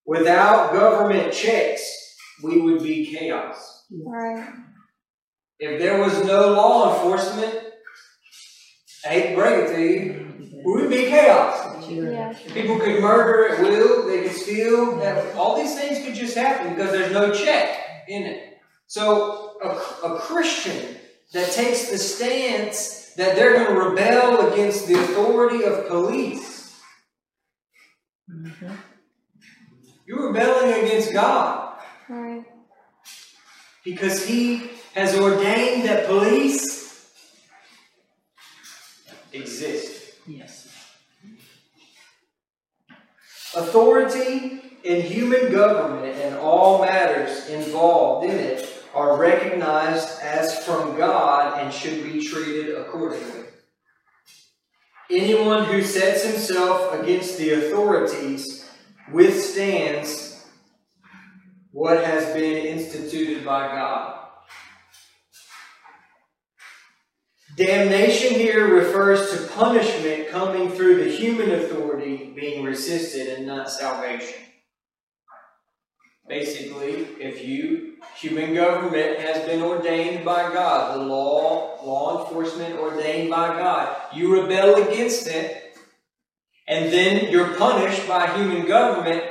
Without 0.06 0.74
government 0.74 1.32
checks, 1.34 2.16
we 2.44 2.60
would 2.60 2.82
be 2.82 3.06
chaos. 3.06 3.86
Right. 4.06 4.50
If 5.60 5.80
there 5.80 6.00
was 6.02 6.26
no 6.26 6.54
law 6.54 6.96
enforcement, 6.96 7.54
I 9.06 9.10
hate 9.10 9.30
to 9.30 9.36
break 9.36 9.70
it 9.70 9.76
to 9.76 9.82
you, 9.82 10.62
we 10.66 10.82
would 10.82 10.90
be 10.90 11.06
chaos. 11.06 11.88
Yeah. 11.88 12.34
People 12.54 12.80
could 12.80 13.02
murder 13.02 13.54
at 13.54 13.62
will, 13.62 14.08
they 14.08 14.24
could 14.24 14.32
steal, 14.32 14.98
that, 14.98 15.36
all 15.36 15.58
these 15.58 15.76
things 15.76 16.06
could 16.06 16.16
just 16.16 16.36
happen 16.36 16.74
because 16.74 16.92
there's 16.92 17.12
no 17.12 17.34
check 17.34 17.78
in 18.08 18.24
it. 18.24 18.58
So, 18.88 19.58
a, 19.64 19.70
a 20.08 20.20
Christian 20.20 20.98
that 21.34 21.52
takes 21.52 21.90
the 21.90 21.98
stance 21.98 23.01
that 23.18 23.36
they're 23.36 23.54
going 23.54 23.68
to 23.76 23.90
rebel 23.90 24.52
against 24.52 24.88
the 24.88 24.96
authority 24.96 25.64
of 25.64 25.88
police, 25.88 26.80
you're 30.06 30.28
rebelling 30.32 30.84
against 30.86 31.12
God 31.14 31.78
Right. 32.10 32.44
because 33.84 34.26
He 34.26 34.70
has 34.96 35.18
ordained 35.18 35.86
that 35.88 36.08
police 36.08 37.10
exist. 39.34 40.16
Yes. 40.28 40.68
Authority 43.56 44.62
in 44.84 45.02
human 45.02 45.52
government 45.52 46.16
and 46.16 46.36
all 46.36 46.82
matters 46.82 47.48
involved 47.50 48.26
in 48.26 48.38
it 48.38 48.71
are 48.94 49.18
recognized 49.18 50.20
as 50.22 50.64
from 50.66 50.98
God 50.98 51.62
and 51.62 51.74
should 51.74 52.04
be 52.04 52.26
treated 52.26 52.76
accordingly. 52.76 53.46
Anyone 55.10 55.66
who 55.66 55.82
sets 55.82 56.24
himself 56.24 56.94
against 56.94 57.38
the 57.38 57.52
authorities 57.52 58.70
withstands 59.12 60.46
what 61.72 62.04
has 62.04 62.34
been 62.34 62.66
instituted 62.66 63.46
by 63.46 63.68
God. 63.68 64.18
Damnation 67.56 68.36
here 68.36 68.74
refers 68.74 69.32
to 69.32 69.48
punishment 69.54 70.30
coming 70.30 70.72
through 70.72 71.04
the 71.04 71.12
human 71.12 71.52
authority 71.52 72.32
being 72.34 72.64
resisted 72.64 73.28
and 73.28 73.46
not 73.46 73.70
salvation. 73.70 74.41
Basically, 76.28 77.08
if 77.20 77.44
you, 77.46 77.98
human 78.16 78.54
government 78.54 79.20
has 79.20 79.46
been 79.46 79.62
ordained 79.62 80.24
by 80.24 80.54
God, 80.54 80.96
the 80.96 81.04
law, 81.04 81.84
law 81.84 82.24
enforcement 82.24 82.80
ordained 82.80 83.30
by 83.30 83.48
God, 83.48 83.96
you 84.14 84.42
rebel 84.42 84.76
against 84.84 85.28
it, 85.28 85.76
and 86.68 86.92
then 86.92 87.32
you're 87.32 87.56
punished 87.56 88.08
by 88.08 88.28
human 88.38 88.66
government, 88.66 89.24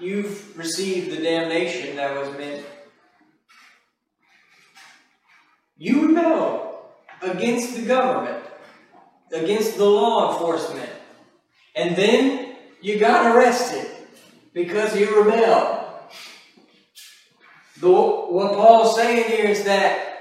you've 0.00 0.56
received 0.58 1.10
the 1.12 1.22
damnation 1.22 1.96
that 1.96 2.16
was 2.16 2.36
meant. 2.36 2.64
You 5.76 6.08
rebel 6.08 6.88
against 7.22 7.76
the 7.76 7.82
government, 7.82 8.42
against 9.32 9.76
the 9.76 9.84
law 9.84 10.32
enforcement, 10.32 10.90
and 11.76 11.94
then 11.94 12.43
you 12.84 12.98
got 12.98 13.34
arrested 13.34 13.90
because 14.52 14.94
you 14.94 15.22
rebelled. 15.22 15.86
The, 17.80 17.90
what 17.90 18.52
Paul's 18.52 18.94
saying 18.94 19.24
here 19.24 19.46
is 19.46 19.64
that 19.64 20.18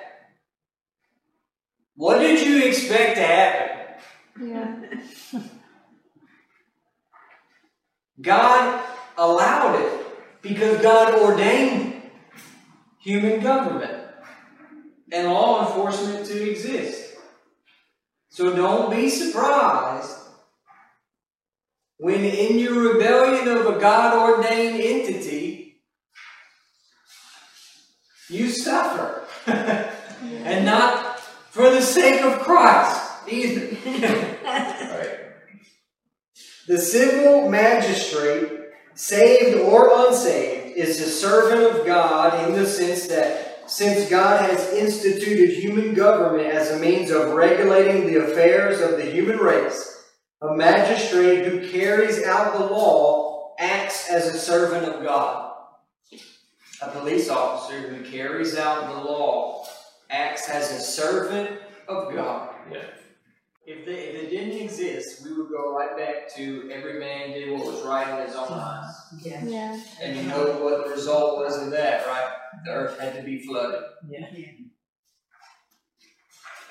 what 1.97 2.19
did 2.19 2.39
you 2.39 2.65
expect 2.65 3.17
to 3.17 3.21
happen? 3.21 4.47
Yeah. 4.47 5.41
God 8.21 8.85
allowed 9.17 9.81
it 9.81 10.05
because 10.41 10.81
God 10.81 11.19
ordained 11.19 12.01
human 13.01 13.41
government 13.41 14.07
and 15.11 15.27
law 15.27 15.67
enforcement 15.67 16.25
to 16.27 16.49
exist. 16.49 17.13
So 18.29 18.55
don't 18.55 18.89
be 18.89 19.09
surprised 19.09 20.22
when, 22.03 22.25
in 22.25 22.59
your 22.59 22.95
rebellion 22.95 23.47
of 23.47 23.65
a 23.65 23.79
God 23.79 24.13
ordained 24.13 24.81
entity, 24.81 25.81
you 28.29 28.49
suffer. 28.49 29.23
and 29.47 30.65
not 30.65 31.21
for 31.21 31.69
the 31.69 31.81
sake 31.81 32.21
of 32.23 32.39
Christ 32.39 32.99
either. 33.25 33.77
right. 34.43 35.19
The 36.67 36.77
civil 36.77 37.47
magistrate, 37.47 38.51
saved 38.95 39.61
or 39.61 39.89
unsaved, 40.05 40.75
is 40.75 40.99
a 40.99 41.09
servant 41.09 41.61
of 41.73 41.85
God 41.85 42.49
in 42.49 42.53
the 42.53 42.65
sense 42.65 43.07
that 43.07 43.71
since 43.71 44.09
God 44.09 44.49
has 44.49 44.73
instituted 44.73 45.51
human 45.51 45.93
government 45.93 46.47
as 46.47 46.69
a 46.69 46.79
means 46.79 47.11
of 47.11 47.31
regulating 47.31 48.07
the 48.07 48.25
affairs 48.25 48.81
of 48.81 48.97
the 48.97 49.05
human 49.05 49.37
race, 49.37 50.02
a 50.43 50.55
magistrate 50.55 51.45
who 51.45 51.69
carries 51.69 52.23
out 52.23 52.57
the 52.57 52.65
law 52.65 53.55
acts 53.59 54.09
as 54.09 54.27
a 54.27 54.37
servant 54.37 54.85
of 54.85 55.03
God. 55.03 55.53
A 56.81 56.89
police 56.91 57.29
officer 57.29 57.79
who 57.79 58.03
carries 58.03 58.57
out 58.57 58.87
the 58.93 59.09
law 59.09 59.65
acts 60.09 60.49
as 60.49 60.71
a 60.71 60.81
servant 60.81 61.59
of 61.87 62.13
God. 62.13 62.49
Yeah. 62.69 62.83
If, 63.65 63.85
they, 63.85 63.93
if 63.93 64.23
it 64.23 64.29
didn't 64.29 64.61
exist, 64.61 65.23
we 65.23 65.31
would 65.31 65.49
go 65.49 65.73
right 65.73 65.95
back 65.97 66.35
to 66.35 66.69
every 66.69 66.99
man 66.99 67.31
did 67.31 67.49
what 67.49 67.65
was 67.65 67.81
right 67.83 68.19
in 68.19 68.27
his 68.27 68.35
own 68.35 68.51
eyes. 68.51 68.93
Yeah. 69.21 69.45
Yeah. 69.45 69.81
And 70.01 70.17
you 70.17 70.23
know 70.23 70.57
what 70.61 70.83
the 70.83 70.91
result 70.91 71.39
was 71.39 71.63
of 71.63 71.71
that, 71.71 72.05
right? 72.05 72.29
The 72.65 72.71
earth 72.71 72.99
had 72.99 73.15
to 73.15 73.23
be 73.23 73.39
flooded. 73.39 73.81
Yeah. 74.09 74.25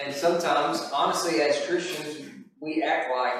And 0.04 0.14
sometimes, 0.14 0.90
honestly, 0.92 1.40
as 1.40 1.64
Christians, 1.66 2.28
we 2.60 2.82
act 2.82 3.10
like 3.16 3.34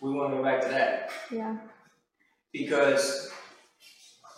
we 0.00 0.10
want 0.12 0.32
to 0.32 0.36
go 0.38 0.42
back 0.42 0.60
to 0.62 0.68
that 0.68 1.10
Yeah. 1.30 1.56
because 2.52 3.30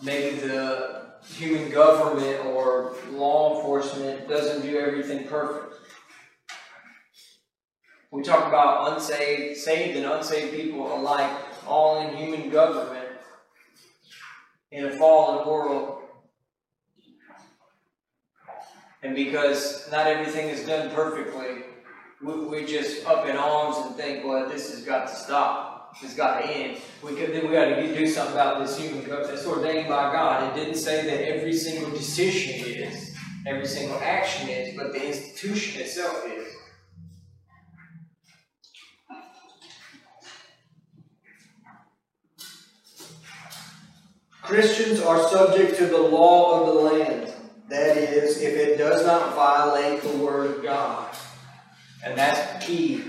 maybe 0.02 0.36
the 0.36 1.14
human 1.24 1.70
government 1.70 2.44
or 2.46 2.94
law 3.10 3.56
enforcement 3.56 4.28
doesn't 4.28 4.62
do 4.62 4.78
everything 4.78 5.26
perfect. 5.26 5.74
We 8.12 8.22
talk 8.22 8.46
about 8.48 8.92
unsaved, 8.92 9.58
saved, 9.58 9.96
and 9.96 10.06
unsaved 10.06 10.54
people 10.54 10.94
alike, 10.96 11.30
all 11.66 12.00
in 12.00 12.16
human 12.16 12.48
government 12.50 13.08
in 14.70 14.86
a 14.86 14.92
fallen 14.96 15.46
world. 15.46 16.02
And 19.02 19.14
because 19.14 19.88
not 19.90 20.06
everything 20.06 20.48
is 20.48 20.66
done 20.66 20.90
perfectly, 20.94 21.64
we, 22.22 22.64
just 22.64 23.06
up 23.06 23.26
in 23.26 23.36
arms 23.36 23.76
and 23.84 23.94
think, 23.94 24.24
well, 24.24 24.48
this 24.48 24.70
has 24.70 24.82
got 24.82 25.06
to 25.08 25.14
stop. 25.14 25.94
It's 26.02 26.14
got 26.14 26.40
to 26.40 26.46
end. 26.46 26.78
We 27.02 27.14
could, 27.14 27.32
then 27.32 27.46
we 27.46 27.52
got 27.52 27.66
to 27.66 27.94
do 27.94 28.06
something 28.06 28.34
about 28.34 28.60
this 28.60 28.78
human 28.78 29.04
government. 29.04 29.34
It's 29.34 29.46
ordained 29.46 29.88
by 29.88 30.12
God. 30.12 30.50
It 30.50 30.60
didn't 30.60 30.78
say 30.78 31.04
that 31.04 31.26
every 31.26 31.52
single 31.54 31.90
decision 31.90 32.66
is, 32.66 33.14
every 33.46 33.66
single 33.66 33.98
action 33.98 34.48
is, 34.48 34.76
but 34.76 34.92
the 34.92 35.06
institution 35.06 35.82
itself 35.82 36.22
is. 36.26 36.52
Christians 44.42 45.00
are 45.00 45.28
subject 45.28 45.76
to 45.78 45.86
the 45.86 45.98
law 45.98 46.60
of 46.60 46.66
the 46.66 46.80
land. 46.80 47.32
That 47.68 47.96
is, 47.96 48.40
if 48.40 48.54
it 48.54 48.78
does 48.78 49.04
not 49.04 49.34
violate 49.34 50.02
the 50.02 50.16
word 50.18 50.50
of 50.50 50.62
God. 50.62 51.16
And 52.04 52.16
that's 52.18 52.64
key. 52.64 53.02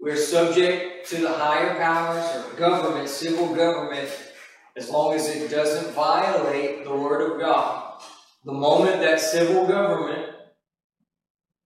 We're 0.00 0.16
subject 0.16 1.08
to 1.10 1.20
the 1.20 1.32
higher 1.32 1.76
powers 1.76 2.44
or 2.44 2.56
government, 2.56 3.08
civil 3.08 3.54
government, 3.54 4.10
as 4.76 4.88
long 4.88 5.14
as 5.14 5.28
it 5.28 5.50
doesn't 5.50 5.92
violate 5.94 6.84
the 6.84 6.94
word 6.94 7.30
of 7.30 7.40
God. 7.40 8.02
The 8.44 8.52
moment 8.52 9.00
that 9.00 9.20
civil 9.20 9.66
government 9.66 10.34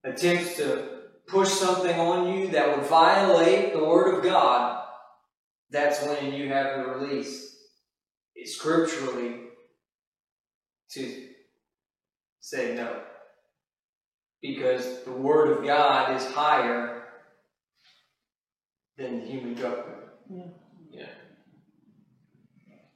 attempts 0.03 0.57
to 0.57 1.03
push 1.27 1.49
something 1.49 1.99
on 1.99 2.29
you 2.29 2.49
that 2.49 2.77
would 2.77 2.87
violate 2.87 3.73
the 3.73 3.85
word 3.85 4.15
of 4.15 4.25
God, 4.25 4.85
that's 5.71 6.05
when 6.05 6.33
you 6.33 6.49
have 6.49 6.79
the 6.79 6.93
release 6.93 7.57
It's 8.35 8.57
scripturally 8.57 9.41
to 10.91 11.29
say 12.41 12.75
no. 12.75 13.03
Because 14.45 15.03
the 15.05 15.11
Word 15.11 15.57
of 15.57 15.65
God 15.65 16.15
is 16.15 16.27
higher 16.27 17.05
than 18.99 19.21
the 19.21 19.27
human 19.27 19.55
government. 19.55 20.11
Yeah. 20.29 20.43
yeah. 20.93 21.07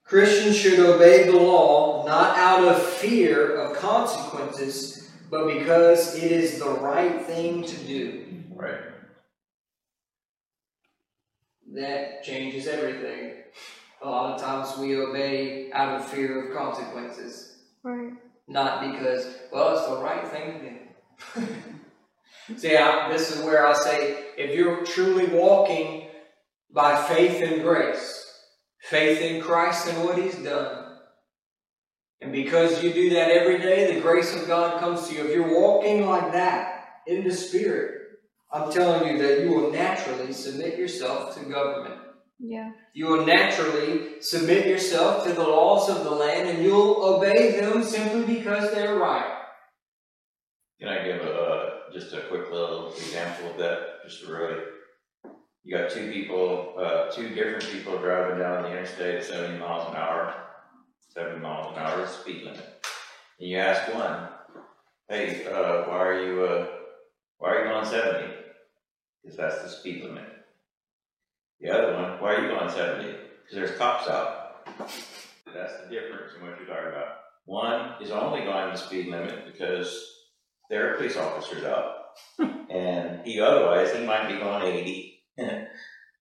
Christians 0.05 0.59
should 0.59 0.79
obey 0.79 1.25
the 1.25 1.39
law 1.39 2.05
not 2.07 2.37
out 2.37 2.69
of 2.69 2.83
fear 2.83 3.57
of 3.57 3.79
consequences, 3.79 5.11
but 5.31 5.47
because 5.47 6.23
it 6.23 6.31
is 6.31 6.59
the 6.59 6.69
right 6.69 7.25
thing 7.25 7.63
to 7.63 7.77
do. 7.79 8.11
Mm-hmm. 8.13 8.55
Right. 8.55 8.81
That 11.77 12.25
changes 12.25 12.67
everything. 12.67 13.37
A 14.03 14.07
lot 14.07 14.35
of 14.35 14.43
times 14.43 14.77
we 14.77 14.99
obey 14.99 15.73
out 15.73 15.99
of 15.99 16.05
fear 16.11 16.51
of 16.51 16.55
consequences. 16.55 17.57
Right. 17.83 18.13
Not 18.47 18.93
because, 18.93 19.35
well, 19.51 19.79
it's 19.79 19.89
the 19.89 19.97
right 19.97 20.29
thing 20.29 20.61
to 20.61 20.69
do. 20.69 20.77
See, 22.57 22.77
I, 22.77 23.13
this 23.13 23.35
is 23.35 23.45
where 23.45 23.67
I 23.67 23.75
say, 23.75 24.25
if 24.37 24.55
you're 24.55 24.85
truly 24.85 25.27
walking 25.27 26.09
by 26.73 27.03
faith 27.09 27.43
and 27.43 27.63
grace, 27.63 28.25
faith 28.83 29.21
in 29.21 29.43
Christ 29.43 29.89
and 29.89 30.05
what 30.05 30.19
He's 30.19 30.37
done, 30.37 30.89
and 32.21 32.33
because 32.33 32.83
you 32.83 32.93
do 32.93 33.11
that 33.11 33.31
every 33.31 33.59
day, 33.59 33.95
the 33.95 34.01
grace 34.01 34.35
of 34.35 34.47
God 34.49 34.81
comes 34.81 35.09
to 35.09 35.15
you. 35.15 35.25
If 35.25 35.35
you're 35.35 35.61
walking 35.61 36.07
like 36.07 36.33
that 36.33 36.87
in 37.07 37.23
the 37.23 37.33
Spirit, 37.33 37.99
I'm 38.53 38.73
telling 38.73 39.09
you 39.09 39.23
that 39.23 39.41
you 39.41 39.51
will 39.51 39.71
naturally 39.71 40.33
submit 40.33 40.79
yourself 40.79 41.37
to 41.37 41.45
government. 41.45 42.01
Yeah. 42.41 42.71
You 42.93 43.07
will 43.07 43.27
naturally 43.27 44.21
submit 44.21 44.67
yourself 44.67 45.25
to 45.27 45.33
the 45.33 45.43
laws 45.43 45.89
of 45.89 46.05
the 46.05 46.11
land 46.11 46.49
and 46.49 46.65
you'll 46.65 47.05
obey 47.05 47.61
them 47.61 47.83
simply 47.83 48.35
because 48.35 48.73
they're 48.73 48.97
right. 48.97 49.38
Can 50.81 50.89
I 50.89 51.05
give 51.05 51.21
a, 51.23 51.81
just 51.93 52.13
a 52.13 52.21
quick 52.23 52.51
little 52.53 52.93
example 52.93 53.51
of 53.51 53.59
that, 53.59 54.05
just 54.05 54.25
to 54.25 54.33
really? 54.33 54.63
You 55.65 55.77
got 55.77 55.91
two 55.91 56.13
people, 56.13 56.75
uh, 56.79 57.11
two 57.11 57.35
different 57.35 57.65
people 57.65 57.99
driving 57.99 58.39
down 58.39 58.63
the 58.63 58.71
interstate 58.71 59.17
at 59.17 59.25
seventy 59.25 59.59
miles 59.59 59.91
an 59.91 59.97
hour, 59.97 60.35
seventy 61.09 61.41
miles 61.41 61.77
an 61.77 61.83
hour 61.83 62.05
is 62.05 62.11
speed 62.11 62.45
limit. 62.45 62.85
And 63.41 63.49
you 63.49 63.59
ask 63.59 63.93
one, 63.93 64.29
hey, 65.09 65.47
uh, 65.47 65.89
why 65.89 65.99
are 65.99 66.25
you, 66.25 66.45
uh, 66.45 66.67
why 67.39 67.55
are 67.55 67.65
you 67.65 67.71
going 67.73 67.87
seventy? 67.87 68.35
Cause 69.27 69.37
that's 69.37 69.63
the 69.63 69.69
speed 69.69 70.05
limit. 70.05 70.25
The 71.61 71.71
other 71.71 71.95
one, 71.95 72.21
why 72.21 72.35
are 72.35 72.43
you 72.43 72.49
going 72.57 72.71
seventy? 72.71 73.13
Cause 73.13 73.53
there's 73.53 73.77
cops 73.77 74.09
out. 74.09 74.69
That's 75.53 75.73
the 75.83 75.91
difference 75.91 76.35
in 76.37 76.43
what 76.43 76.57
you're 76.59 76.69
talking 76.69 76.93
about. 76.93 77.17
One 77.47 78.01
is 78.01 78.11
only 78.11 78.45
going 78.45 78.71
the 78.71 78.77
speed 78.77 79.09
limit 79.09 79.45
because 79.53 80.18
there 80.69 80.93
are 80.93 80.97
police 80.97 81.17
officers 81.17 81.65
out. 81.65 81.95
and 82.71 83.25
he 83.25 83.41
otherwise, 83.41 83.95
he 83.95 84.05
might 84.05 84.29
be 84.29 84.39
going 84.39 84.63
eighty. 84.65 85.21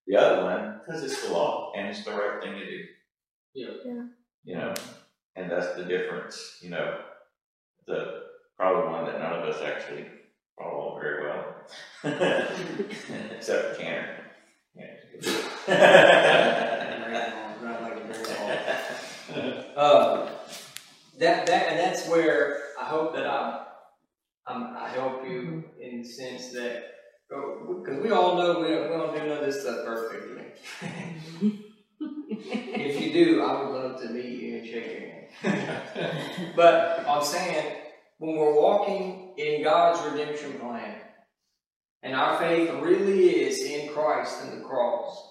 The 0.07 0.15
other 0.15 0.43
one, 0.43 0.79
because 0.79 1.03
it's 1.03 1.27
the 1.27 1.33
law 1.33 1.73
and 1.75 1.87
it's 1.87 2.05
the 2.05 2.11
right 2.11 2.41
thing 2.41 2.53
to 2.53 2.65
do. 2.65 2.83
Yeah. 3.53 3.67
Yeah. 3.85 4.03
You 4.45 4.55
know, 4.55 4.73
and 5.35 5.51
that's 5.51 5.75
the 5.75 5.83
difference, 5.83 6.59
you 6.61 6.69
know, 6.69 6.99
the, 7.85 8.23
probably 8.55 8.89
one 8.89 9.05
that 9.05 9.19
none 9.19 9.33
of 9.33 9.43
us 9.43 9.61
actually 9.61 10.05
follow 10.57 10.97
very 11.01 11.25
well. 11.27 11.45
Except 13.35 13.75
for 13.75 13.81
Tanner. 13.81 14.23
Yeah. 14.75 14.93
Um, 19.77 20.27
that 21.19 21.45
that 21.45 21.67
and 21.67 21.79
that's 21.79 22.07
where 22.09 22.63
I 22.81 22.85
hope 22.85 23.13
that 23.13 23.27
I 23.27 23.65
um, 24.47 24.75
I 24.75 24.89
help 24.89 25.23
you 25.23 25.63
in 25.79 25.96
the 26.07 26.13
sense 26.13 26.51
that 26.53 26.83
oh, 27.31 27.83
because 27.83 28.01
we 28.01 28.11
all 28.11 28.37
know 28.37 28.59
we 28.59 28.69
don't, 28.69 28.89
we 28.89 28.97
don't 28.97 29.13
do 29.13 29.27
none 29.27 29.37
of 29.39 29.45
this 29.45 29.61
stuff 29.61 29.85
perfectly. 29.85 30.43
if 31.99 33.01
you 33.01 33.13
do, 33.13 33.41
I 33.41 33.61
would 33.61 33.73
love 33.73 34.01
to 34.01 34.09
meet 34.09 34.25
you 34.25 34.57
and 34.57 34.67
shake 34.67 35.31
your 35.43 35.51
hand. 35.51 36.53
but 36.55 37.05
I'm 37.07 37.23
saying 37.23 37.75
when 38.19 38.35
we're 38.35 38.53
walking 38.53 39.33
in 39.37 39.63
God's 39.63 40.01
redemption 40.09 40.53
plan, 40.59 40.95
and 42.03 42.15
our 42.15 42.37
faith 42.37 42.69
really 42.81 43.41
is 43.41 43.61
in 43.63 43.89
Christ 43.89 44.43
and 44.43 44.61
the 44.61 44.65
cross. 44.65 45.23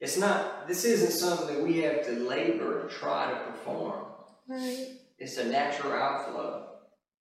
It's 0.00 0.16
not, 0.16 0.66
this 0.66 0.84
isn't 0.86 1.12
something 1.12 1.54
that 1.54 1.62
we 1.62 1.78
have 1.80 2.06
to 2.06 2.12
labor 2.12 2.80
and 2.80 2.90
try 2.90 3.30
to 3.30 3.50
perform. 3.50 4.06
Right. 4.48 4.92
It's 5.18 5.36
a 5.36 5.44
natural 5.44 5.92
outflow. 5.92 6.68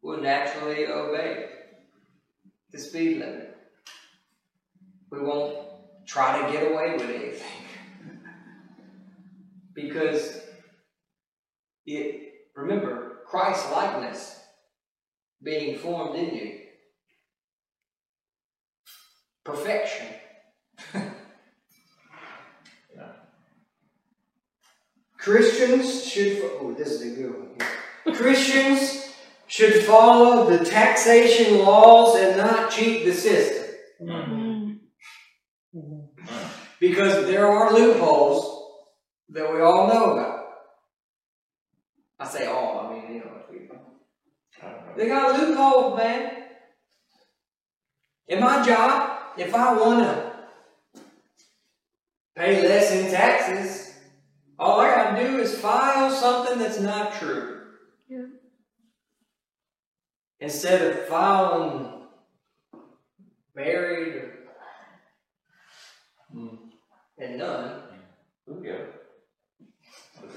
We'll 0.02 0.22
naturally 0.22 0.88
obey 0.88 1.50
the 2.72 2.80
speed 2.80 3.20
limit. 3.20 3.58
We 5.12 5.20
won't 5.22 5.58
try 6.06 6.42
to 6.42 6.52
get 6.52 6.72
away 6.72 6.94
with 6.94 7.10
anything. 7.10 7.48
because 9.74 10.42
it, 11.86 12.34
remember, 12.56 13.20
Christ 13.26 13.72
likeness 13.72 14.40
being 15.42 15.78
formed 15.78 16.16
in 16.18 16.36
you. 16.36 16.60
Perfection. 19.44 20.08
Christians 25.20 26.06
should, 26.06 26.42
oh, 26.62 26.74
this 26.78 26.90
is 26.90 27.02
a 27.02 27.16
good 27.16 27.34
one. 27.38 28.16
Christians 28.16 29.09
should 29.50 29.84
follow 29.84 30.48
the 30.48 30.64
taxation 30.64 31.58
laws 31.58 32.16
and 32.16 32.38
not 32.38 32.72
cheat 32.72 33.04
the 33.04 33.12
system. 33.12 33.66
Mm. 34.00 34.80
Because 36.80 37.26
there 37.26 37.48
are 37.48 37.74
loopholes 37.74 38.78
that 39.30 39.52
we 39.52 39.60
all 39.60 39.88
know 39.88 40.14
about. 40.14 40.46
I 42.20 42.28
say 42.28 42.46
all, 42.46 42.80
I 42.80 42.94
mean, 42.94 43.16
you 43.16 43.20
know, 43.22 43.42
people. 43.52 43.78
They 44.96 45.08
got 45.08 45.40
loopholes, 45.40 45.98
man. 45.98 46.32
In 48.28 48.40
my 48.40 48.64
job, 48.64 49.20
if 49.36 49.56
I 49.56 49.74
want 49.74 50.04
to 50.04 50.32
pay 52.36 52.62
less 52.62 52.92
in 52.92 53.10
taxes, 53.12 53.96
all 54.60 54.80
I 54.80 54.94
got 54.94 55.16
to 55.16 55.28
do 55.28 55.40
is 55.40 55.58
file 55.58 56.12
something 56.12 56.60
that's 56.60 56.80
not 56.80 57.14
true. 57.14 57.59
Yeah. 60.40 60.46
Instead 60.46 60.82
of 60.82 61.08
filing 61.08 62.04
married 63.56 64.16
or 64.16 64.34
hmm, 66.32 66.56
and 67.18 67.38
none. 67.38 67.82
Ooh, 68.50 68.64
yeah. 68.64 68.86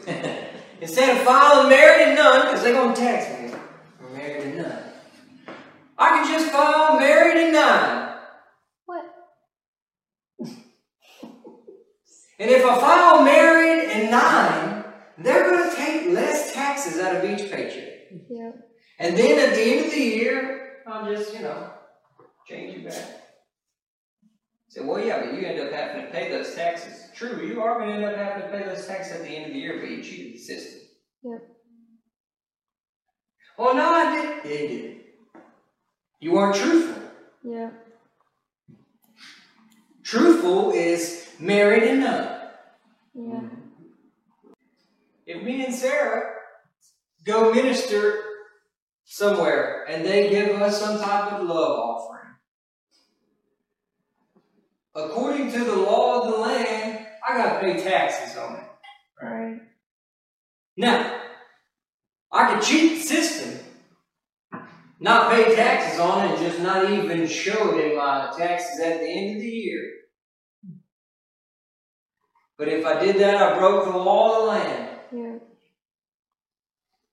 Instead 0.81 1.17
of 1.17 1.23
filing 1.23 1.69
married 1.69 2.09
and 2.09 2.17
none, 2.17 2.47
because 2.47 2.63
they're 2.63 2.75
going 2.75 2.95
to 2.95 3.01
tax 3.01 3.41
me 3.41 3.57
for 3.99 4.11
married 4.11 4.43
and 4.43 4.57
none. 4.59 4.83
I 5.97 6.09
can 6.11 6.27
just 6.27 6.51
file 6.51 6.99
married 6.99 7.37
and 7.37 7.53
none. 7.53 8.19
What? 8.87 9.05
And 12.39 12.51
if 12.51 12.65
I 12.65 12.81
file 12.81 13.23
married 13.23 13.89
and 13.91 14.11
nine, 14.11 14.85
they're 15.19 15.45
going 15.45 15.71
to 15.71 15.77
take 15.77 16.11
less 16.11 16.53
taxes 16.53 16.99
out 16.99 17.15
of 17.17 17.31
each 17.31 17.49
paycheck. 17.53 18.11
Yeah. 18.29 18.51
And 19.03 19.17
then 19.17 19.51
at 19.51 19.57
the 19.57 19.63
end 19.63 19.87
of 19.87 19.91
the 19.91 19.99
year, 19.99 20.77
I'll 20.87 21.13
just, 21.13 21.35
you 21.35 21.41
know, 21.41 21.71
change 22.49 22.77
it 22.77 22.89
back. 22.89 23.21
Say, 24.69 24.81
well, 24.85 25.05
yeah, 25.05 25.21
but 25.21 25.35
you 25.35 25.45
end 25.45 25.59
up 25.59 25.73
having 25.73 26.07
to 26.07 26.13
pay 26.13 26.31
those 26.31 26.55
taxes. 26.55 27.11
True, 27.13 27.45
you 27.45 27.61
are 27.61 27.81
going 27.81 27.89
to 27.89 27.97
end 27.97 28.05
up 28.05 28.17
having 28.17 28.43
to 28.43 28.49
pay 28.49 28.65
those 28.65 28.87
taxes 28.87 29.17
at 29.17 29.23
the 29.23 29.29
end 29.29 29.47
of 29.47 29.53
the 29.55 29.59
year, 29.59 29.81
but 29.81 29.91
you 29.91 30.05
cheated 30.05 30.35
the 30.35 30.39
system. 30.39 30.83
Yep. 31.25 31.41
Oh, 33.59 33.73
no, 33.73 33.93
I 33.93 34.17
did. 34.17 34.45
Yeah, 34.45 34.61
you 34.61 34.69
did. 34.69 35.01
You 36.21 36.33
weren't 36.33 36.55
truthful. 36.55 37.03
Yeah. 37.43 37.71
Truthful 40.05 40.71
is 40.71 41.27
married 41.41 41.83
and. 41.83 42.03
Yeah. 42.03 43.41
If 45.27 45.43
me 45.43 45.65
and 45.65 45.75
Sarah 45.75 46.35
go 47.25 47.53
minister 47.53 48.32
somewhere 49.13 49.85
and 49.91 50.07
they 50.07 50.31
give 50.31 50.61
us 50.63 50.81
some 50.81 50.99
type 50.99 51.35
of 51.35 51.47
love 51.47 51.79
offering, 51.79 52.33
according 54.95 55.53
to 55.53 55.65
the 55.65 55.77
law 55.77 56.23
of 56.23 56.33
the 56.33 56.39
land, 56.39 57.07
I 57.29 57.37
gotta 57.37 57.61
pay 57.61 57.83
taxes 57.83 58.39
on 58.39 58.57
it. 58.57 58.65
Right. 59.23 59.61
Now, 60.79 61.21
I 62.33 62.55
could 62.55 62.63
cheat 62.63 63.03
the 63.03 63.07
system, 63.07 63.61
not 64.99 65.31
pay 65.31 65.55
taxes 65.55 66.01
on 66.01 66.25
it, 66.25 66.31
and 66.31 66.39
just 66.39 66.61
not 66.61 66.91
even 66.91 67.27
show 67.27 67.77
it 67.77 67.91
in 67.91 67.99
my 67.99 68.33
taxes 68.37 68.81
at 68.81 69.01
the 69.01 69.07
end 69.07 69.37
of 69.37 69.43
the 69.43 69.49
year. 69.49 69.91
But 72.57 72.69
if 72.69 72.87
I 72.87 72.99
did 72.99 73.17
that, 73.17 73.37
I 73.37 73.59
broke 73.59 73.85
the 73.85 73.99
law 73.99 74.39
of 74.39 74.43
the 74.43 74.49
land. 74.49 74.92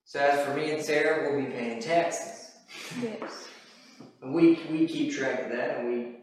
So 0.10 0.20
as 0.20 0.44
for 0.44 0.56
me 0.56 0.72
and 0.72 0.84
Sarah, 0.84 1.32
we'll 1.32 1.46
be 1.46 1.52
paying 1.52 1.80
taxes. 1.80 2.50
Yes. 3.00 3.48
And 4.24 4.34
we, 4.34 4.60
we 4.72 4.88
keep 4.88 5.14
track 5.16 5.44
of 5.44 5.52
that 5.52 5.78
and 5.78 5.88
we 5.88 6.16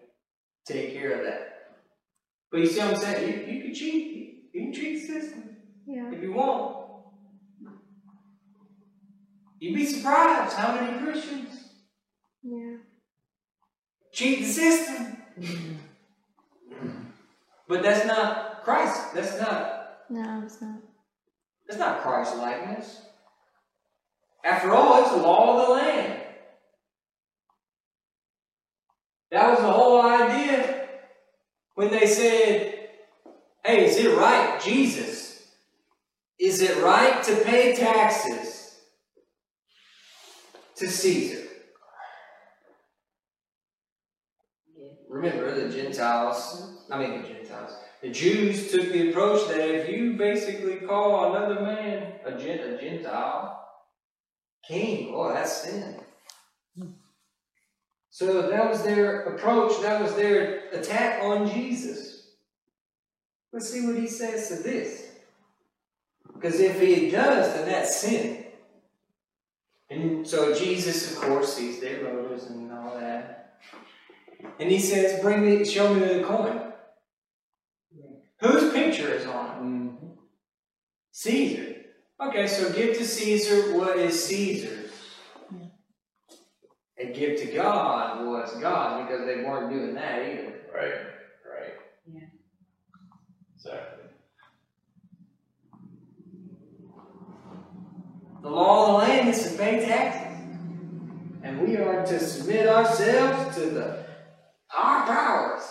take 0.66 0.92
care 0.92 1.12
of 1.12 1.25
that. 1.25 1.77
But 2.51 2.62
you 2.62 2.66
see 2.66 2.81
what 2.81 2.94
I'm 2.94 2.96
saying? 2.96 3.29
You, 3.49 3.55
you 3.55 3.62
can 3.62 3.72
cheat. 3.75 4.51
You 4.53 4.61
can 4.62 4.72
cheat 4.72 4.94
the 4.94 5.07
system 5.20 5.57
Yeah. 5.87 6.11
if 6.11 6.20
you 6.20 6.33
want. 6.33 6.79
You'd 9.61 9.77
be 9.77 9.87
surprised 9.87 10.55
how 10.57 10.75
many 10.75 10.99
Christians 11.05 11.70
Yeah. 12.42 12.79
cheat 14.12 14.40
the 14.40 14.46
system. 14.46 15.16
But 17.68 17.85
that's 17.85 18.05
not 18.05 18.64
Christ. 18.64 19.14
That's 19.14 19.40
not 19.40 19.99
No, 20.11 20.42
it's 20.44 20.61
not. 20.61 20.81
that's 21.68 21.79
not 21.79 22.03
Christ 22.03 22.37
likeness. 22.37 23.03
After 24.47 24.73
all, 24.73 25.03
it's 25.03 25.11
the 25.11 25.17
law 25.17 25.61
of 25.61 25.67
the 25.67 25.75
land. 25.75 26.21
That 29.33 29.51
was 29.51 29.59
the 29.59 29.73
whole 29.73 30.01
idea 30.01 30.87
when 31.75 31.91
they 31.91 32.07
said, 32.07 32.91
hey, 33.65 33.87
is 33.87 33.97
it 33.97 34.17
right, 34.17 34.61
Jesus? 34.63 35.49
Is 36.39 36.63
it 36.63 36.81
right 36.81 37.25
to 37.25 37.35
pay 37.43 37.75
taxes 37.75 38.79
to 40.77 40.89
Caesar? 40.89 41.43
Remember, 45.09 45.61
the 45.61 45.75
Gentiles, 45.75 46.85
I 46.89 46.99
mean, 46.99 47.21
the 47.21 47.29
Gentiles, 47.29 47.73
the 48.01 48.11
Jews 48.11 48.71
took 48.71 48.93
the 48.93 49.11
approach 49.11 49.49
that 49.49 49.59
if 49.59 49.89
you 49.89 50.13
basically 50.13 50.87
call 50.87 51.35
another 51.35 51.63
man 51.63 52.13
a, 52.25 52.37
a 52.37 52.79
Gentile 52.81 53.66
king, 54.67 55.13
oh, 55.15 55.33
that's 55.33 55.63
sin. 55.63 56.01
So 58.11 58.49
that 58.49 58.71
was 58.71 58.83
their 58.83 59.25
approach, 59.25 59.81
that 59.83 60.01
was 60.01 60.15
their 60.15 60.71
attack 60.71 61.23
on 61.23 61.49
Jesus. 61.49 62.31
Let's 63.53 63.71
see 63.71 63.87
what 63.87 63.97
he 63.97 64.07
says 64.07 64.49
to 64.49 64.63
this. 64.63 65.07
Because 66.35 66.61
if 66.61 66.81
he 66.81 67.11
does, 67.11 67.55
then 67.55 67.69
that's 67.69 67.97
sin. 67.97 68.47
And 69.89 70.27
so 70.27 70.55
Jesus, 70.55 71.13
of 71.13 71.21
course, 71.21 71.55
sees 71.55 71.81
their 71.81 72.03
motives 72.03 72.47
and 72.47 72.73
all 72.73 72.99
that. 72.99 73.59
And 74.59 74.71
he 74.71 74.79
says, 74.79 75.21
Bring 75.23 75.45
me, 75.45 75.65
show 75.65 75.95
me 75.95 76.01
the 76.01 76.25
coin. 76.25 76.73
Whose 78.41 78.73
picture 78.73 79.15
is 79.15 79.27
on 79.27 79.99
it? 80.03 80.19
Caesar. 81.13 81.76
Okay, 82.19 82.47
so 82.47 82.73
give 82.73 82.97
to 82.97 83.05
Caesar 83.05 83.77
what 83.77 83.99
is 83.99 84.25
Caesar's. 84.25 84.91
And 86.99 87.15
give 87.15 87.39
to 87.41 87.47
God 87.47 88.27
what's 88.27 88.59
God's 88.59 89.07
because 89.07 89.27
they 89.27 89.43
weren't 89.45 89.71
doing 89.71 89.95
that 89.95 90.23
either. 90.23 90.55
Right, 90.75 90.95
right. 91.45 91.75
Yeah. 92.11 92.29
Exactly. 93.55 94.05
The 98.43 98.49
law 98.49 98.87
of 98.87 98.93
the 98.93 99.13
land 99.13 99.29
is 99.29 99.51
to 99.51 99.59
pay 99.59 99.85
taxes. 99.85 100.47
And 101.43 101.61
we 101.61 101.77
are 101.77 102.07
to 102.07 102.19
submit 102.19 102.67
ourselves 102.67 103.57
to 103.57 103.67
the 103.67 104.07
higher 104.69 105.07
powers. 105.07 105.63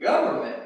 Government. 0.00 0.62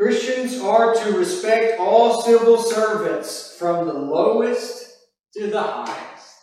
Christians 0.00 0.59
are 0.70 0.94
to 0.94 1.18
respect 1.18 1.80
all 1.80 2.22
civil 2.22 2.56
servants 2.56 3.56
from 3.58 3.88
the 3.88 3.92
lowest 3.92 4.94
to 5.34 5.48
the 5.48 5.60
highest. 5.60 6.36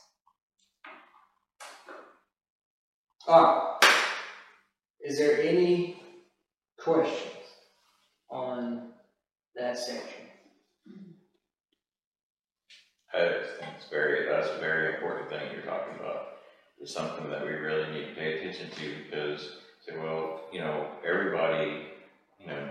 Alright. 3.25 3.83
Is 5.01 5.17
there 5.17 5.41
any 5.41 6.03
questions 6.77 7.31
on 8.29 8.89
that 9.55 9.77
section? 9.77 10.25
I 13.13 13.19
think 13.59 13.71
it's 13.77 13.89
very, 13.89 14.27
that's 14.27 14.49
a 14.49 14.59
very 14.59 14.95
important 14.95 15.29
thing 15.29 15.39
you're 15.53 15.61
talking 15.61 15.95
about. 16.01 16.39
It's 16.81 16.93
something 16.93 17.29
that 17.29 17.45
we 17.45 17.53
really 17.53 17.89
need 17.91 18.09
to 18.09 18.15
pay 18.15 18.39
attention 18.39 18.69
to 18.71 18.95
because, 19.05 19.57
say, 19.87 19.97
well, 19.97 20.41
you 20.51 20.59
know, 20.59 20.87
everybody, 21.07 21.87
you 22.41 22.47
know, 22.47 22.69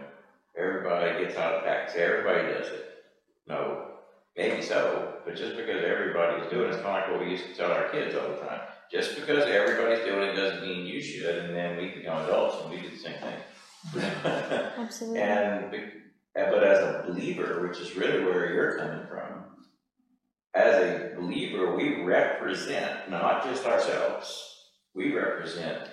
everybody 0.57 1.25
gets 1.25 1.37
out 1.37 1.55
of 1.55 1.65
tax, 1.65 1.95
everybody 1.97 2.49
does 2.53 2.69
it. 2.69 2.87
No, 3.49 3.93
maybe 4.37 4.63
so, 4.63 5.19
but 5.25 5.37
just 5.37 5.57
because 5.57 5.85
everybody's 5.85 6.51
doing 6.51 6.69
it, 6.71 6.75
it's 6.75 6.83
kind 6.83 7.03
of 7.03 7.09
like 7.09 7.11
what 7.11 7.21
we 7.21 7.31
used 7.31 7.47
to 7.47 7.55
tell 7.55 7.73
our 7.73 7.89
kids 7.91 8.15
all 8.15 8.29
the 8.29 8.37
time. 8.37 8.61
Just 8.91 9.17
because 9.17 9.45
everybody's 9.45 10.05
doing 10.05 10.23
it 10.29 10.35
doesn't 10.35 10.63
mean 10.63 10.87
you 10.87 11.01
should, 11.01 11.45
and 11.45 11.55
then 11.55 11.77
we 11.77 11.91
become 11.91 12.25
adults 12.25 12.63
and 12.63 12.71
we 12.71 12.81
do 12.81 12.91
the 12.91 12.97
same 12.97 13.19
thing. 13.19 13.41
Absolutely. 14.79 15.21
And, 15.21 15.71
but 16.35 16.65
as 16.65 16.79
a 16.79 17.05
believer, 17.07 17.67
which 17.67 17.79
is 17.79 17.97
really 17.97 18.25
where 18.25 18.53
you're 18.53 18.79
coming 18.79 19.07
from, 19.07 19.45
as 20.55 20.83
a 20.83 21.15
believer, 21.17 21.77
we 21.77 22.03
represent 22.03 23.11
not 23.11 23.45
just 23.45 23.65
ourselves, 23.67 24.55
we 24.95 25.15
represent 25.15 25.89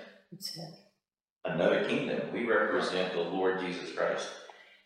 another 1.46 1.86
kingdom. 1.86 2.32
We 2.32 2.46
represent 2.46 3.14
the 3.14 3.22
Lord 3.22 3.60
Jesus 3.60 3.92
Christ. 3.94 4.30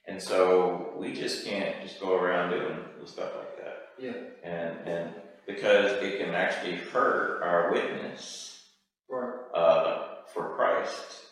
And 0.07 0.21
so 0.21 0.93
we 0.97 1.13
just 1.13 1.45
can't 1.45 1.81
just 1.81 1.99
go 1.99 2.15
around 2.15 2.51
doing 2.51 2.77
stuff 3.05 3.31
like 3.37 3.57
that. 3.63 3.89
Yeah. 3.99 4.13
And, 4.43 4.87
and 4.87 5.13
because 5.45 5.91
it 6.03 6.19
can 6.19 6.33
actually 6.35 6.75
hurt 6.77 7.41
our 7.43 7.71
witness 7.71 8.63
Right. 9.09 9.33
uh, 9.53 10.07
for 10.33 10.55
Christ. 10.55 11.23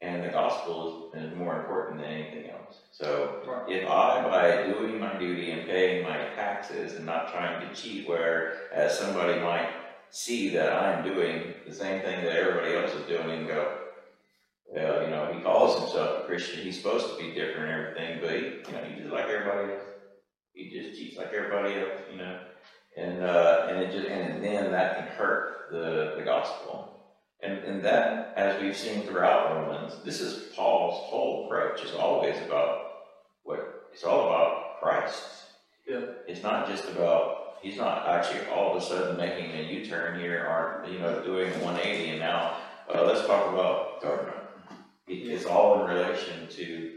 And 0.00 0.24
the 0.24 0.28
gospel 0.28 1.10
is, 1.14 1.22
is 1.24 1.36
more 1.36 1.58
important 1.60 2.00
than 2.00 2.08
anything 2.10 2.50
else. 2.50 2.78
So 2.92 3.42
Right. 3.46 3.68
if 3.82 3.88
I, 3.88 4.22
by 4.28 4.72
doing 4.72 4.98
my 5.00 5.16
duty 5.18 5.50
and 5.50 5.66
paying 5.68 6.02
my 6.04 6.16
taxes 6.36 6.94
and 6.94 7.04
not 7.04 7.32
trying 7.32 7.68
to 7.68 7.74
cheat, 7.74 8.08
whereas 8.08 8.98
somebody 8.98 9.40
might 9.40 9.68
see 10.10 10.50
that 10.50 10.72
I'm 10.72 11.04
doing 11.04 11.54
the 11.66 11.74
same 11.74 12.00
thing 12.02 12.24
that 12.24 12.36
everybody 12.36 12.74
else 12.76 12.92
is 12.94 13.06
doing 13.06 13.30
and 13.30 13.46
go, 13.48 13.79
well, 14.72 15.02
you 15.02 15.10
know, 15.10 15.32
he 15.34 15.40
calls 15.42 15.80
himself 15.80 16.22
a 16.22 16.26
Christian, 16.26 16.62
he's 16.62 16.76
supposed 16.76 17.08
to 17.10 17.16
be 17.16 17.34
different 17.34 17.70
and 17.70 17.80
everything, 17.80 18.18
but 18.20 18.30
he, 18.30 18.44
you 18.70 18.72
know, 18.72 18.84
he's 18.88 18.98
just 19.02 19.12
like 19.12 19.28
everybody 19.28 19.72
else. 19.72 19.82
He 20.52 20.70
just 20.70 20.98
cheats 20.98 21.16
like 21.16 21.32
everybody 21.32 21.74
else, 21.74 22.00
you 22.10 22.18
know? 22.18 22.40
And, 22.96 23.22
uh, 23.22 23.66
and 23.68 23.78
it 23.78 23.92
just, 23.92 24.08
and 24.08 24.44
then 24.44 24.72
that 24.72 24.96
can 24.96 25.06
hurt 25.16 25.70
the, 25.70 26.14
the 26.18 26.24
gospel. 26.24 26.86
And, 27.42 27.58
and 27.64 27.84
that, 27.84 28.34
as 28.36 28.60
we've 28.60 28.76
seen 28.76 29.02
throughout 29.02 29.56
Romans, 29.56 29.94
this 30.04 30.20
is 30.20 30.52
Paul's 30.54 31.10
whole 31.10 31.46
approach, 31.46 31.82
is 31.82 31.94
always 31.94 32.36
about 32.46 32.92
what, 33.44 33.88
it's 33.92 34.04
all 34.04 34.26
about 34.26 34.80
Christ. 34.80 35.24
Yeah. 35.88 36.00
It's 36.28 36.42
not 36.42 36.68
just 36.68 36.84
about, 36.90 37.54
he's 37.62 37.76
not 37.76 38.06
actually 38.06 38.46
all 38.48 38.76
of 38.76 38.82
a 38.82 38.84
sudden 38.84 39.16
making 39.16 39.52
a 39.52 39.62
U-turn 39.62 40.20
here 40.20 40.44
or, 40.46 40.84
you 40.88 40.98
know, 40.98 41.24
doing 41.24 41.50
one 41.60 41.78
eighty 41.80 42.10
and 42.10 42.20
now, 42.20 42.56
uh, 42.94 43.04
let's 43.04 43.26
talk 43.26 43.52
about 43.52 44.02
government. 44.02 44.36
It- 45.08 45.28
It's 45.32 45.46
all 45.46 45.80
in 45.82 45.90
relation 45.90 46.48
to 46.48 46.92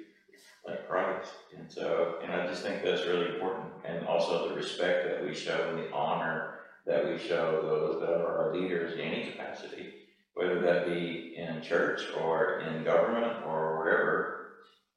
like 0.67 0.87
Christ. 0.87 1.33
And 1.57 1.71
so, 1.71 2.19
and 2.23 2.31
I 2.33 2.47
just 2.47 2.63
think 2.63 2.83
that's 2.83 3.05
really 3.05 3.35
important. 3.35 3.73
And 3.85 4.05
also 4.07 4.47
the 4.49 4.55
respect 4.55 5.03
that 5.03 5.21
we 5.21 5.33
show 5.33 5.69
and 5.69 5.77
the 5.79 5.91
honor 5.91 6.59
that 6.85 7.05
we 7.05 7.17
show 7.17 7.61
those 7.61 7.99
that 8.01 8.11
are 8.21 8.37
our 8.37 8.53
leaders 8.53 8.93
in 8.93 8.99
any 9.01 9.31
capacity, 9.31 9.93
whether 10.35 10.59
that 10.61 10.85
be 10.85 11.35
in 11.37 11.61
church 11.61 12.01
or 12.21 12.59
in 12.61 12.83
government 12.83 13.45
or 13.45 13.77
wherever. 13.77 14.33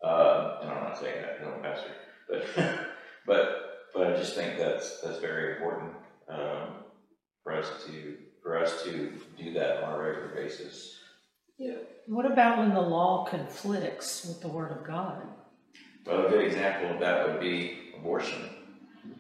Uh, 0.02 0.58
and 0.62 0.70
I'm 0.70 0.82
not 0.84 0.98
saying 0.98 1.22
that, 1.22 1.40
no 1.40 1.50
pastor, 1.62 1.90
but, 2.28 2.44
but, 3.26 3.48
but 3.94 4.06
I 4.08 4.16
just 4.16 4.34
think 4.34 4.58
that's, 4.58 5.00
that's 5.00 5.18
very 5.18 5.56
important, 5.56 5.94
um, 6.28 6.76
for 7.42 7.52
us 7.54 7.84
to, 7.86 8.16
for 8.42 8.58
us 8.58 8.82
to 8.84 9.12
do 9.38 9.52
that 9.54 9.84
on 9.84 9.94
a 9.94 9.98
regular 9.98 10.28
basis. 10.34 10.96
What 12.06 12.26
about 12.30 12.58
when 12.58 12.74
the 12.74 12.80
law 12.80 13.24
conflicts 13.24 14.26
with 14.26 14.40
the 14.40 14.48
word 14.48 14.72
of 14.72 14.86
God? 14.86 15.22
Well, 16.06 16.26
a 16.26 16.28
good 16.28 16.44
example 16.44 16.90
of 16.90 17.00
that 17.00 17.26
would 17.26 17.40
be 17.40 17.94
abortion. 17.98 18.50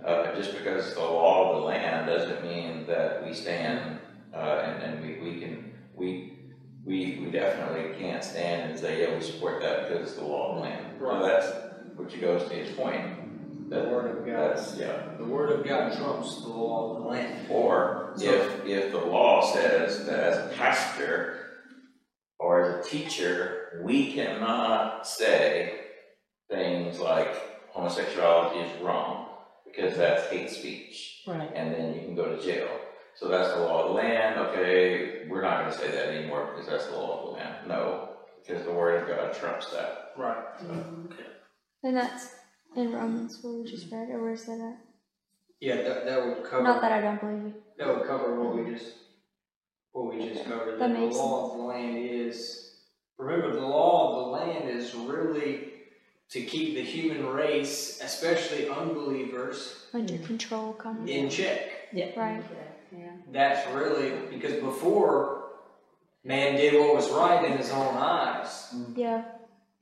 Uh, 0.04 0.34
just 0.34 0.52
because 0.56 0.94
the 0.94 1.00
law 1.00 1.50
of 1.50 1.60
the 1.60 1.66
land 1.66 2.06
doesn't 2.06 2.42
mean 2.42 2.86
that 2.86 3.24
we 3.24 3.32
stand, 3.32 3.98
uh, 4.34 4.62
and, 4.64 4.82
and 4.82 5.02
we, 5.02 5.18
we 5.18 5.40
can, 5.40 5.72
we, 5.94 6.38
we, 6.84 7.18
we 7.24 7.30
definitely 7.30 7.98
can't 7.98 8.22
stand 8.22 8.70
and 8.70 8.78
say, 8.78 9.02
yeah, 9.02 9.16
we 9.16 9.22
support 9.22 9.62
that 9.62 9.88
because 9.88 10.08
it's 10.08 10.18
the 10.18 10.24
law 10.24 10.50
of 10.50 10.56
the 10.56 10.62
land. 10.62 11.00
Well, 11.00 11.24
that's, 11.24 11.50
which 11.96 12.20
goes 12.20 12.48
to 12.48 12.54
his 12.54 12.74
point. 12.76 13.70
The 13.70 13.84
word 13.84 14.18
of 14.18 14.26
God. 14.26 14.56
that's, 14.56 14.76
yeah. 14.76 15.08
The 15.18 15.24
word 15.24 15.50
of 15.50 15.66
God 15.66 15.96
trumps 15.96 16.42
the 16.42 16.48
law 16.48 16.96
of 16.96 17.02
the 17.02 17.08
land. 17.08 17.46
Or 17.50 18.14
if, 18.16 18.64
if 18.64 18.92
the 18.92 18.98
law 18.98 19.44
says 19.52 20.06
that 20.06 20.20
as 20.20 20.36
a 20.38 20.54
pastor 20.54 21.14
or 21.22 21.40
as 21.40 21.45
a 22.80 22.84
teacher, 22.84 23.80
we 23.84 24.12
cannot 24.12 25.06
say 25.06 25.80
things 26.50 26.98
like 26.98 27.28
homosexuality 27.70 28.60
is 28.60 28.82
wrong 28.82 29.28
because 29.66 29.96
that's 29.96 30.30
hate 30.30 30.50
speech 30.50 31.22
Right. 31.26 31.50
and 31.54 31.74
then 31.74 31.94
you 31.94 32.00
can 32.00 32.14
go 32.14 32.34
to 32.34 32.42
jail. 32.42 32.68
So 33.14 33.28
that's 33.28 33.52
the 33.54 33.60
law 33.60 33.82
of 33.84 33.88
the 33.88 33.94
land, 33.94 34.38
okay, 34.38 35.26
we're 35.28 35.42
not 35.42 35.60
gonna 35.60 35.76
say 35.76 35.90
that 35.90 36.08
anymore 36.08 36.52
because 36.52 36.68
that's 36.70 36.86
the 36.86 36.96
law 36.96 37.18
of 37.20 37.26
the 37.26 37.32
land. 37.32 37.66
No, 37.68 38.10
because 38.46 38.64
the 38.64 38.72
word 38.72 39.02
of 39.02 39.08
God 39.08 39.34
trumps 39.34 39.70
that. 39.70 40.12
Right. 40.16 40.36
Mm-hmm. 40.62 41.06
And 41.84 41.96
that's 41.96 42.34
in 42.76 42.92
Romans 42.92 43.38
what 43.42 43.54
we 43.54 43.70
just 43.70 43.90
read, 43.90 44.08
or 44.10 44.22
where's 44.22 44.44
that 44.44 44.60
at? 44.60 44.78
Yeah, 45.60 45.76
that, 45.82 46.04
that 46.04 46.26
would 46.26 46.44
cover. 46.44 46.62
Not 46.62 46.80
that 46.82 46.92
I 46.92 47.00
don't 47.00 47.20
believe 47.20 47.42
you. 47.42 47.54
That 47.78 47.88
would 47.88 48.06
cover 48.06 48.38
what 48.42 48.54
we 48.56 48.70
just, 48.74 48.92
what 49.92 50.14
we 50.14 50.28
just 50.28 50.44
covered, 50.44 50.78
That 50.78 50.88
that 50.88 50.92
the 50.92 50.98
makes 51.00 51.16
law 51.16 51.52
of 51.52 51.56
the 51.58 51.64
land 51.64 51.96
is, 51.98 52.65
remember, 53.18 53.54
the 53.54 53.66
law 53.66 54.10
of 54.10 54.24
the 54.26 54.30
land 54.32 54.68
is 54.68 54.94
really 54.94 55.72
to 56.30 56.42
keep 56.42 56.74
the 56.74 56.82
human 56.82 57.26
race, 57.26 58.00
especially 58.02 58.68
unbelievers, 58.68 59.86
Under 59.94 60.18
control, 60.18 60.74
kind 60.74 61.08
in 61.08 61.28
check. 61.30 61.88
Yeah. 61.92 62.18
Right. 62.18 62.42
Yeah. 62.96 63.12
That's 63.32 63.66
really 63.74 64.10
because 64.30 64.54
before 64.60 65.50
man 66.24 66.56
did 66.56 66.74
what 66.80 66.94
was 66.94 67.10
right 67.10 67.44
in 67.44 67.56
his 67.56 67.70
own 67.70 67.96
eyes, 67.96 68.74
Yeah. 68.94 69.24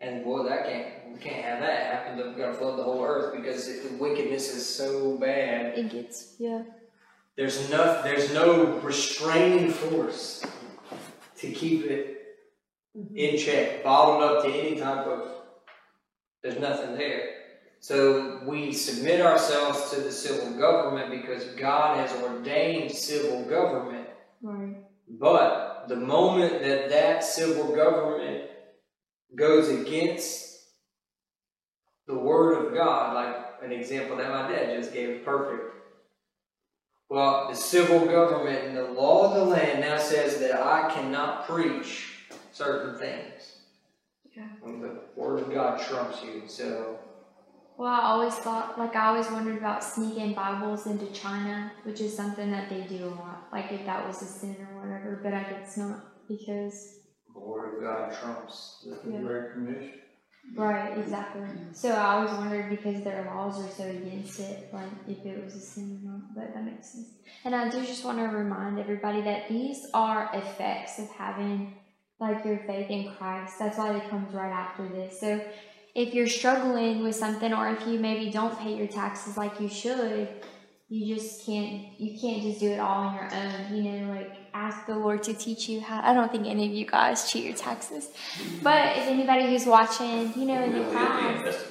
and 0.00 0.24
boy, 0.24 0.46
that 0.48 0.66
can't 0.66 0.86
we 1.12 1.18
can't 1.20 1.44
have 1.44 1.60
that 1.60 1.86
happen. 1.92 2.16
We've 2.26 2.36
got 2.36 2.48
to 2.48 2.54
flood 2.54 2.78
the 2.78 2.82
whole 2.82 3.02
earth 3.04 3.34
because 3.36 3.68
it, 3.68 3.88
the 3.90 3.96
wickedness 4.02 4.54
is 4.54 4.66
so 4.66 5.16
bad. 5.16 5.78
It 5.78 5.90
gets, 5.90 6.34
yeah. 6.38 6.62
There's 7.36 7.70
no 7.70 8.02
there's 8.02 8.32
no 8.34 8.78
restraining 8.80 9.70
force 9.70 10.44
to 11.38 11.50
keep 11.50 11.84
it 11.86 12.13
Mm-hmm. 12.96 13.16
in 13.16 13.38
check, 13.38 13.82
bottled 13.82 14.22
up 14.22 14.44
to 14.44 14.52
any 14.52 14.78
type 14.78 15.04
of. 15.06 15.28
There's 16.44 16.60
nothing 16.60 16.96
there. 16.96 17.30
So 17.80 18.40
we 18.46 18.72
submit 18.72 19.20
ourselves 19.20 19.90
to 19.90 20.00
the 20.00 20.12
civil 20.12 20.56
government 20.56 21.10
because 21.10 21.44
God 21.56 21.96
has 21.96 22.12
ordained 22.22 22.92
civil 22.92 23.44
government. 23.46 24.06
Right. 24.40 24.76
But 25.08 25.86
the 25.88 25.96
moment 25.96 26.62
that 26.62 26.88
that 26.90 27.24
civil 27.24 27.74
government 27.74 28.44
goes 29.34 29.68
against 29.68 30.60
the 32.06 32.16
word 32.16 32.64
of 32.64 32.74
God, 32.74 33.14
like 33.14 33.36
an 33.64 33.72
example 33.72 34.16
that 34.18 34.30
my 34.30 34.48
dad 34.48 34.78
just 34.78 34.92
gave, 34.92 35.24
perfect. 35.24 35.74
Well, 37.08 37.48
the 37.50 37.56
civil 37.56 38.06
government 38.06 38.64
and 38.66 38.76
the 38.76 38.92
law 38.92 39.28
of 39.28 39.34
the 39.34 39.44
land 39.44 39.80
now 39.80 39.98
says 39.98 40.38
that 40.38 40.54
I 40.54 40.90
cannot 40.90 41.48
preach 41.48 42.13
certain 42.54 42.98
things. 42.98 43.56
Yeah. 44.36 44.44
When 44.62 44.80
the 44.80 45.00
word 45.16 45.40
of 45.40 45.52
God 45.52 45.80
trumps 45.80 46.22
you. 46.24 46.42
So, 46.46 46.98
Well, 47.76 47.92
I 47.92 48.02
always 48.02 48.34
thought, 48.34 48.78
like, 48.78 48.94
I 48.96 49.06
always 49.08 49.30
wondered 49.30 49.58
about 49.58 49.82
sneaking 49.84 50.34
Bibles 50.34 50.86
into 50.86 51.06
China, 51.12 51.72
which 51.84 52.00
is 52.00 52.16
something 52.16 52.50
that 52.50 52.68
they 52.70 52.82
do 52.82 53.04
a 53.06 53.14
lot. 53.14 53.48
Like, 53.52 53.70
if 53.72 53.84
that 53.86 54.06
was 54.06 54.22
a 54.22 54.26
sin 54.26 54.56
or 54.60 54.80
whatever, 54.80 55.20
but 55.22 55.34
I 55.34 55.42
guess 55.44 55.76
not 55.76 56.26
because. 56.28 56.98
the 57.32 57.40
word 57.40 57.76
of 57.76 57.82
God 57.82 58.12
trumps 58.20 58.84
the 58.84 59.10
Yeah. 59.10 59.20
Great 59.20 59.52
Commission. 59.52 59.92
Right, 60.56 60.98
exactly. 60.98 61.42
So 61.72 61.88
I 61.90 62.16
always 62.16 62.30
wondered 62.32 62.68
because 62.68 63.02
their 63.02 63.24
laws 63.24 63.64
are 63.64 63.70
so 63.70 63.84
against 63.84 64.38
it, 64.40 64.68
like 64.74 64.90
if 65.08 65.24
it 65.24 65.42
was 65.42 65.54
a 65.54 65.60
sin 65.60 66.00
or 66.04 66.10
not. 66.10 66.34
But 66.34 66.54
that 66.54 66.64
makes 66.64 66.92
sense. 66.92 67.08
And 67.46 67.54
I 67.54 67.70
do 67.70 67.80
just 67.84 68.04
want 68.04 68.18
to 68.18 68.24
remind 68.24 68.78
everybody 68.78 69.22
that 69.22 69.48
these 69.48 69.86
are 69.94 70.28
effects 70.34 70.98
of 70.98 71.08
having 71.08 71.74
like 72.24 72.44
your 72.44 72.58
faith 72.58 72.90
in 72.90 73.12
Christ. 73.14 73.58
That's 73.58 73.78
why 73.78 73.94
it 73.96 74.08
comes 74.10 74.32
right 74.34 74.52
after 74.52 74.88
this. 74.88 75.20
So 75.20 75.40
if 75.94 76.14
you're 76.14 76.28
struggling 76.28 77.02
with 77.02 77.14
something, 77.14 77.52
or 77.52 77.68
if 77.70 77.86
you 77.86 77.98
maybe 77.98 78.30
don't 78.30 78.58
pay 78.58 78.76
your 78.76 78.88
taxes 78.88 79.36
like 79.36 79.60
you 79.60 79.68
should, 79.68 80.28
you 80.88 81.14
just 81.14 81.46
can't. 81.46 81.98
You 81.98 82.18
can't 82.20 82.42
just 82.42 82.60
do 82.60 82.70
it 82.70 82.78
all 82.78 83.06
on 83.06 83.14
your 83.14 83.28
own. 83.32 83.76
You 83.76 83.82
know, 83.82 84.12
like 84.12 84.32
ask 84.52 84.86
the 84.86 84.96
Lord 84.96 85.22
to 85.24 85.34
teach 85.34 85.68
you 85.68 85.80
how. 85.80 86.00
I 86.02 86.12
don't 86.12 86.30
think 86.30 86.46
any 86.46 86.66
of 86.66 86.72
you 86.72 86.86
guys 86.86 87.30
cheat 87.30 87.44
your 87.44 87.54
taxes. 87.54 88.10
But 88.62 88.96
if 88.98 89.06
anybody 89.06 89.46
who's 89.46 89.66
watching, 89.66 90.32
you 90.36 90.46
know, 90.46 90.62
in 90.62 90.72
the 90.72 90.84
past, 90.92 91.70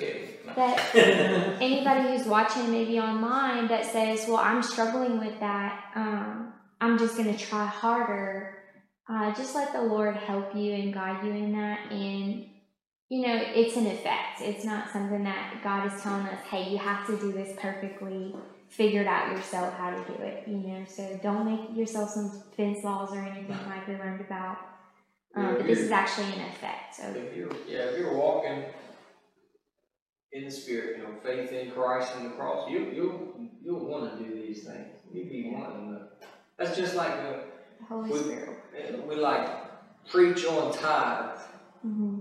that 0.55 0.95
anybody 1.61 2.09
who's 2.09 2.25
watching 2.27 2.71
maybe 2.71 2.99
online 2.99 3.67
that 3.67 3.85
says, 3.85 4.25
"Well, 4.27 4.37
I'm 4.37 4.63
struggling 4.63 5.19
with 5.19 5.39
that. 5.39 5.91
Um, 5.95 6.53
I'm 6.81 6.97
just 6.97 7.15
going 7.15 7.31
to 7.35 7.37
try 7.37 7.65
harder." 7.65 8.62
Uh, 9.09 9.33
just 9.33 9.53
let 9.55 9.73
the 9.73 9.81
Lord 9.81 10.15
help 10.15 10.55
you 10.55 10.73
and 10.73 10.93
guide 10.93 11.25
you 11.25 11.31
in 11.31 11.51
that, 11.53 11.91
and 11.91 12.45
you 13.09 13.27
know, 13.27 13.35
it's 13.35 13.75
an 13.75 13.85
effect. 13.87 14.41
It's 14.41 14.63
not 14.63 14.89
something 14.91 15.23
that 15.25 15.61
God 15.63 15.91
is 15.91 16.01
telling 16.01 16.25
us, 16.27 16.41
"Hey, 16.45 16.69
you 16.69 16.77
have 16.77 17.05
to 17.07 17.17
do 17.17 17.31
this 17.31 17.55
perfectly." 17.59 18.35
Figure 18.69 19.01
it 19.01 19.07
out 19.07 19.31
yourself 19.31 19.71
how 19.75 19.91
to 19.91 20.03
do 20.11 20.23
it. 20.23 20.47
You 20.47 20.57
know, 20.57 20.85
so 20.87 21.19
don't 21.21 21.45
make 21.45 21.77
yourself 21.77 22.09
some 22.09 22.31
fence 22.57 22.83
laws 22.83 23.13
or 23.13 23.19
anything 23.19 23.55
like 23.69 23.87
we 23.87 23.93
learned 23.93 24.21
about. 24.21 24.57
Um, 25.35 25.55
but 25.57 25.67
this 25.67 25.79
is 25.79 25.91
actually 25.91 26.33
an 26.33 26.49
effect. 26.49 26.95
So 26.95 27.03
if 27.03 27.35
you're, 27.35 27.51
yeah, 27.67 27.89
if 27.89 27.99
you're 27.99 28.15
walking 28.15 28.65
in 30.31 30.45
the 30.45 30.51
Spirit, 30.51 30.97
you 30.97 31.03
know, 31.03 31.13
faith 31.23 31.51
in 31.51 31.71
Christ 31.71 32.13
and 32.15 32.25
the 32.25 32.35
cross, 32.35 32.69
you, 32.69 32.79
you'll, 32.93 33.33
you'll 33.61 33.85
want 33.85 34.17
to 34.17 34.23
do 34.23 34.41
these 34.41 34.63
things. 34.63 34.87
You'll 35.11 35.29
be 35.29 35.51
wanting 35.53 35.89
to. 35.89 36.27
That's 36.57 36.75
just 36.75 36.95
like 36.95 37.11
uh, 37.11 37.33
the 37.79 37.85
Holy 37.87 38.09
We- 38.09 38.19
Spirit. 38.19 38.59
We 39.07 39.15
like 39.15 39.49
preach 40.09 40.45
on 40.45 40.73
tithe. 40.73 41.39
hmm 41.81 42.19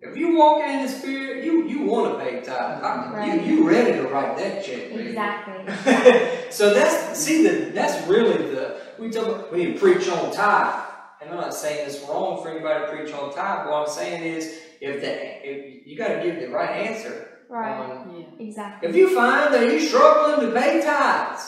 If 0.00 0.16
you 0.16 0.36
walk 0.36 0.62
in 0.64 0.82
the 0.84 0.88
Spirit, 0.88 1.44
you 1.44 1.64
you 1.68 1.84
want 1.84 2.18
to 2.18 2.24
pay 2.24 2.40
tithe. 2.40 2.82
I- 2.82 3.12
Right. 3.12 3.42
You 3.42 3.56
you 3.56 3.68
ready 3.68 3.92
to 3.98 4.08
write 4.08 4.36
that 4.38 4.64
check, 4.64 4.90
baby. 4.90 5.08
Exactly. 5.08 6.50
so 6.50 6.72
that's 6.74 7.18
see 7.18 7.46
the 7.46 7.70
that's 7.70 8.06
really 8.06 8.54
the 8.54 8.80
we 8.98 9.10
talk 9.10 9.26
about, 9.26 9.52
we 9.52 9.58
need 9.64 9.72
to 9.74 9.78
preach 9.80 10.08
on 10.08 10.30
tithe. 10.32 10.82
And 11.20 11.30
I'm 11.30 11.36
not 11.40 11.54
saying 11.54 11.88
it's 11.88 12.00
wrong 12.02 12.42
for 12.42 12.50
anybody 12.50 12.84
to 12.84 12.90
preach 12.92 13.12
on 13.14 13.34
tithe. 13.34 13.66
What 13.68 13.74
I'm 13.88 13.88
saying 13.88 14.22
is 14.36 14.42
if 14.80 15.00
the 15.00 15.12
if 15.50 15.86
you 15.86 15.96
got 15.96 16.08
to 16.08 16.22
give 16.22 16.36
the 16.40 16.48
right 16.48 16.70
answer 16.88 17.14
Right. 17.48 17.72
on 17.80 18.14
Yeah. 18.14 18.46
Exactly. 18.46 18.88
If 18.88 18.96
you 18.96 19.14
find 19.14 19.52
that 19.54 19.62
you're 19.70 19.80
struggling 19.80 20.40
to 20.46 20.60
pay 20.60 20.82
tithes, 20.82 21.42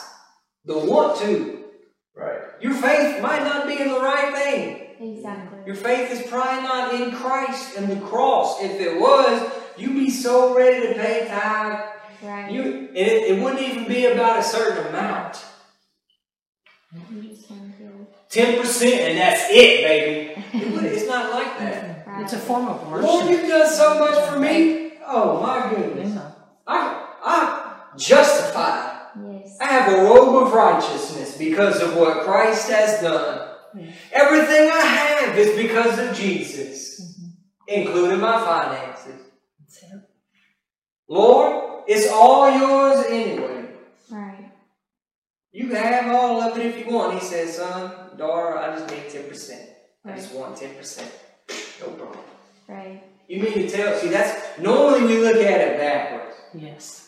the 0.65 0.77
want 0.79 1.19
to, 1.21 1.31
Right. 1.43 1.58
Your 2.61 2.73
faith 2.73 3.21
might 3.21 3.43
not 3.43 3.67
be 3.67 3.79
in 3.79 3.89
the 3.89 3.99
right 3.99 4.33
thing. 4.35 5.15
Exactly. 5.15 5.59
Your 5.65 5.75
faith 5.75 6.11
is 6.11 6.29
probably 6.29 6.61
not 6.63 6.93
in 6.93 7.11
Christ 7.11 7.77
and 7.77 7.87
the 7.89 8.05
cross. 8.05 8.61
If 8.61 8.79
it 8.81 8.99
was, 8.99 9.49
you'd 9.77 9.93
be 9.95 10.09
so 10.09 10.55
ready 10.57 10.87
to 10.87 10.93
pay 10.93 11.27
tithe. 11.27 11.79
Right. 12.21 12.51
You, 12.51 12.61
and 12.63 12.97
it, 12.97 13.31
it 13.37 13.41
wouldn't 13.41 13.61
even 13.61 13.87
be 13.87 14.07
about 14.07 14.39
a 14.39 14.43
certain 14.43 14.87
amount. 14.87 15.45
You 17.11 17.21
just 17.29 17.49
want 17.49 17.77
to 17.77 17.83
do 17.83 18.07
Ten 18.29 18.59
percent, 18.59 18.93
and 18.93 19.17
that's 19.19 19.43
it, 19.51 19.83
baby. 19.83 20.43
It 20.53 20.83
it's 20.93 21.07
not 21.07 21.31
like 21.31 21.57
that. 21.59 22.05
Right. 22.07 22.23
It's 22.23 22.33
a 22.33 22.37
form 22.39 22.67
of 22.67 22.87
worship. 22.89 23.07
Lord, 23.07 23.25
worship. 23.25 23.39
you've 23.41 23.49
done 23.49 23.69
so 23.71 23.99
much 23.99 24.29
for 24.29 24.39
me. 24.39 24.93
Oh 25.05 25.41
my 25.41 25.69
goodness, 25.73 26.13
Yeah. 26.13 26.31
I, 26.67 27.05
I 27.23 27.95
justified. 27.97 29.01
yes. 29.31 29.57
I 29.61 29.65
have 29.65 29.93
a 29.93 30.03
robe 30.03 30.45
of 30.47 30.53
righteousness 30.53 31.28
because 31.39 31.81
of 31.81 31.95
what 31.95 32.23
Christ 32.23 32.69
has 32.69 33.01
done. 33.01 33.47
Everything 34.11 34.69
I 34.71 34.81
have 34.81 35.37
is 35.37 35.55
because 35.55 35.97
of 35.99 36.15
Jesus, 36.15 36.99
Mhm. 37.01 37.31
including 37.67 38.19
my 38.19 38.37
finances. 38.43 39.25
Lord, 41.07 41.83
it's 41.87 42.07
all 42.11 42.51
yours 42.51 43.05
anyway. 43.07 43.65
Right. 44.11 44.51
You 45.51 45.67
can 45.69 45.77
have 45.77 46.13
all 46.15 46.41
of 46.41 46.57
it 46.57 46.65
if 46.65 46.77
you 46.85 46.93
want. 46.93 47.19
He 47.19 47.25
says, 47.25 47.57
son, 47.57 48.15
daughter, 48.17 48.57
I 48.57 48.77
just 48.77 48.91
need 48.91 49.09
10%. 49.09 49.69
I 50.05 50.11
just 50.15 50.33
want 50.33 50.55
10%. 50.55 51.11
No 51.81 51.87
problem. 51.93 52.19
Right. 52.67 53.01
You 53.27 53.41
mean 53.43 53.53
to 53.53 53.69
tell, 53.69 53.97
see, 53.99 54.09
that's, 54.09 54.59
normally 54.59 55.03
we 55.03 55.17
look 55.17 55.37
at 55.37 55.61
it 55.61 55.77
backwards. 55.79 56.35
Yes. 56.53 56.98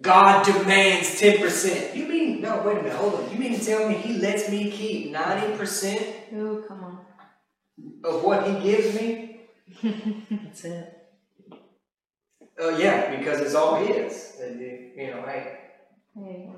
God 0.00 0.44
demands 0.46 1.20
10%. 1.20 1.96
You 1.96 2.06
mean, 2.06 2.40
no, 2.40 2.62
wait 2.64 2.78
a 2.78 2.82
minute, 2.82 2.96
hold 2.96 3.14
on. 3.16 3.32
You 3.32 3.38
mean 3.38 3.58
to 3.58 3.64
tell 3.64 3.88
me 3.88 3.94
He 3.96 4.14
lets 4.18 4.48
me 4.48 4.70
keep 4.70 5.12
90% 5.12 6.14
Oh, 6.34 6.64
come 6.68 6.84
on. 6.84 6.98
of 8.04 8.22
what 8.22 8.46
He 8.48 8.60
gives 8.62 8.94
me? 8.94 9.40
That's 10.30 10.64
it. 10.64 10.94
Uh, 12.60 12.70
yeah, 12.70 13.16
because 13.16 13.40
it's 13.40 13.54
all 13.54 13.76
His. 13.84 14.36
And, 14.40 14.60
You 14.60 15.10
know, 15.10 15.22
hey, 15.26 15.58
There. 16.14 16.54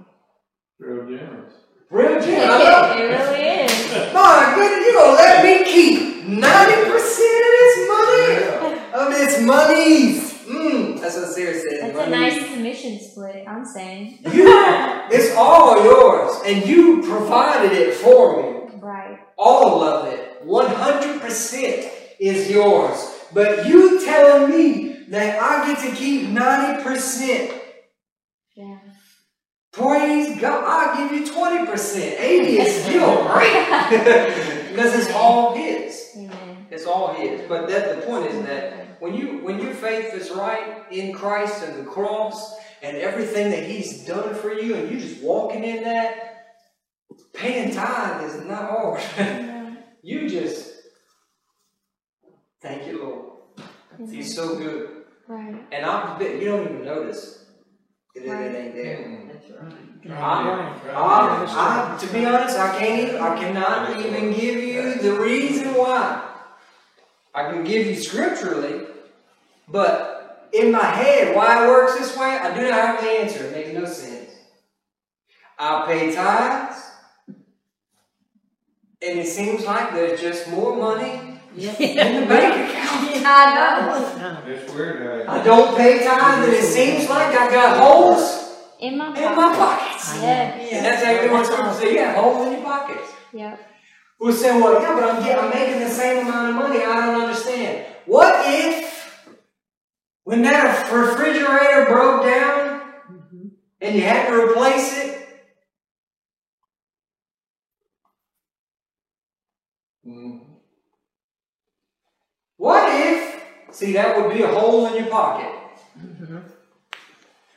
Real 0.79 1.07
generous. 1.07 1.55
real 1.90 2.20
generous. 2.20 3.00
It 3.00 3.05
really 3.05 3.44
is. 3.64 4.12
My 4.14 4.53
goodness, 4.55 4.87
you 4.87 4.94
gonna 4.94 5.12
let 5.14 5.44
me 5.44 5.64
keep 5.64 6.24
90% 6.24 6.87
of 6.88 7.53
this 7.59 7.88
money? 7.88 8.33
Yeah. 8.33 8.92
Of 8.94 9.12
this 9.12 9.40
monies. 9.42 10.30
That's 11.14 11.27
what 11.27 11.35
Sarah 11.35 11.59
said. 11.59 11.94
That's 11.94 12.07
a 12.07 12.11
nice 12.11 12.55
commission 12.55 13.01
split, 13.01 13.44
I'm 13.49 13.65
saying. 13.65 14.19
You, 14.33 14.44
it's 15.11 15.35
all 15.37 15.83
yours, 15.83 16.40
and 16.46 16.65
you 16.65 17.02
provided 17.02 17.73
it 17.73 17.94
for 17.94 18.40
me. 18.40 18.79
Right. 18.81 19.19
All 19.37 19.83
of 19.83 20.06
it, 20.06 20.46
100% 20.46 21.90
is 22.21 22.50
yours. 22.50 23.25
But 23.33 23.67
you 23.67 24.04
telling 24.04 24.50
me 24.50 25.04
that 25.08 25.42
I 25.42 25.73
get 25.73 25.90
to 25.90 25.96
keep 25.96 26.29
90%. 26.29 27.61
Yeah. 28.54 28.79
Praise 29.73 30.40
God, 30.40 30.65
I'll 30.65 31.08
give 31.08 31.19
you 31.19 31.33
20%. 31.33 32.21
80 32.21 32.58
is 32.58 32.85
still 32.85 33.27
great. 33.29 33.65
because 34.71 34.94
it's 34.94 35.13
all 35.13 35.56
His. 35.56 36.11
Amen. 36.17 36.67
It's 36.71 36.87
all 36.87 37.15
His. 37.15 37.48
But 37.48 37.69
that 37.69 37.96
the 37.96 38.06
point 38.06 38.27
is 38.27 38.44
that 38.46 38.79
when 39.01 39.15
you 39.15 39.38
when 39.38 39.59
your 39.59 39.75
faith 39.75 40.15
is 40.15 40.31
right 40.31 40.85
in 40.90 41.13
Christ 41.13 41.65
and 41.65 41.79
the 41.79 41.90
cross 41.90 42.55
and 42.83 42.96
everything 42.96 43.51
that 43.51 43.65
He's 43.65 44.07
done 44.07 44.35
for 44.35 44.53
you, 44.53 44.75
and 44.75 44.90
you 44.90 45.01
just 45.01 45.23
walking 45.23 45.65
in 45.65 45.83
that, 45.85 46.46
paying 47.33 47.75
tithe 47.75 48.25
is 48.25 48.44
not 48.44 48.71
hard. 48.71 49.01
Yeah. 49.17 49.75
you 50.03 50.29
just 50.29 50.73
thank 52.63 52.87
you, 52.87 53.03
Lord. 53.03 53.27
Amen. 53.98 54.15
He's 54.15 54.35
so 54.35 54.57
good. 54.57 55.05
Right. 55.27 55.65
And 55.73 55.87
I 55.87 56.19
bet 56.19 56.40
you 56.40 56.46
don't 56.46 56.65
even 56.65 56.85
notice. 56.85 57.44
it, 58.15 58.25
it 58.25 58.29
ain't 58.29 58.75
there. 58.75 58.96
Mm-hmm. 58.96 59.29
That's 59.29 59.51
right. 59.51 59.90
I, 60.09 60.77
I, 60.88 61.94
I, 61.94 61.98
to 61.98 62.07
be 62.13 62.25
honest, 62.25 62.59
I 62.59 62.79
can't 62.79 63.09
even, 63.09 63.21
I 63.21 63.38
cannot 63.38 64.05
even 64.05 64.33
give 64.33 64.59
you 64.59 64.94
the 64.94 65.13
reason 65.13 65.75
why. 65.75 66.29
I 67.35 67.50
can 67.50 67.64
give 67.64 67.87
you 67.87 67.94
scripturally, 67.94 68.87
but 69.68 70.48
in 70.52 70.72
my 70.72 70.85
head, 70.85 71.35
why 71.37 71.64
it 71.64 71.68
works 71.68 71.96
this 71.98 72.16
way, 72.16 72.26
I 72.26 72.52
do 72.54 72.62
not 72.62 72.72
have 72.72 73.00
the 73.00 73.08
answer. 73.08 73.44
It 73.46 73.52
makes 73.52 73.72
no 73.72 73.85
sense. 73.85 74.31
I 75.58 75.85
pay 75.87 76.12
tithes, 76.14 76.83
and 79.02 79.18
it 79.18 79.26
seems 79.26 79.64
like 79.64 79.92
there's 79.92 80.20
just 80.20 80.48
more 80.48 80.74
money 80.76 81.38
in 81.56 82.20
the 82.20 82.26
bank 82.26 82.70
account. 82.70 83.10
I 83.26 83.54
know. 84.44 84.50
It's 84.52 84.72
weird, 84.72 85.26
I 85.28 85.42
don't 85.44 85.76
pay 85.76 85.98
tithes, 86.04 86.46
and 86.48 86.52
it 86.56 86.64
seems 86.64 87.08
like 87.08 87.35
I 87.37 87.50
got 87.50 87.76
holes 87.78 88.56
In 88.81 88.96
my 88.98 89.08
in 89.08 89.12
my 89.12 89.35
pocket. 89.35 89.58
pockets. 89.58 90.14
Yeah. 90.16 90.28
And 90.31 90.85
that's 90.87 91.02
exactly 91.02 91.31
what 91.31 91.46
scripture 91.46 91.72
says. 91.74 91.92
You 91.92 91.98
have 91.98 92.16
holes 92.16 92.46
in 92.46 92.52
your 92.54 92.62
pockets. 92.62 93.12
Yep. 93.33 93.60
We'll 94.21 94.35
say, 94.35 94.50
well, 94.60 94.83
yeah, 94.83 94.94
but 94.94 95.04
I'm, 95.04 95.23
getting, 95.23 95.42
I'm 95.44 95.50
making 95.50 95.81
the 95.81 95.88
same 95.88 96.27
amount 96.27 96.50
of 96.50 96.54
money. 96.56 96.85
I 96.85 97.06
don't 97.06 97.23
understand. 97.23 97.87
What 98.04 98.35
if, 98.46 99.18
when 100.25 100.42
that 100.42 100.92
refrigerator 100.92 101.87
broke 101.87 102.25
down 102.25 102.83
and 103.81 103.96
you 103.96 104.02
had 104.02 104.29
to 104.29 104.35
replace 104.44 104.98
it? 104.98 105.29
Mhm. 110.06 110.40
What 112.58 112.88
if, 112.90 113.42
see, 113.71 113.92
that 113.94 114.16
would 114.18 114.35
be 114.35 114.42
a 114.42 114.48
hole 114.48 114.87
in 114.87 114.96
your 115.02 115.10
pocket. 115.10 115.50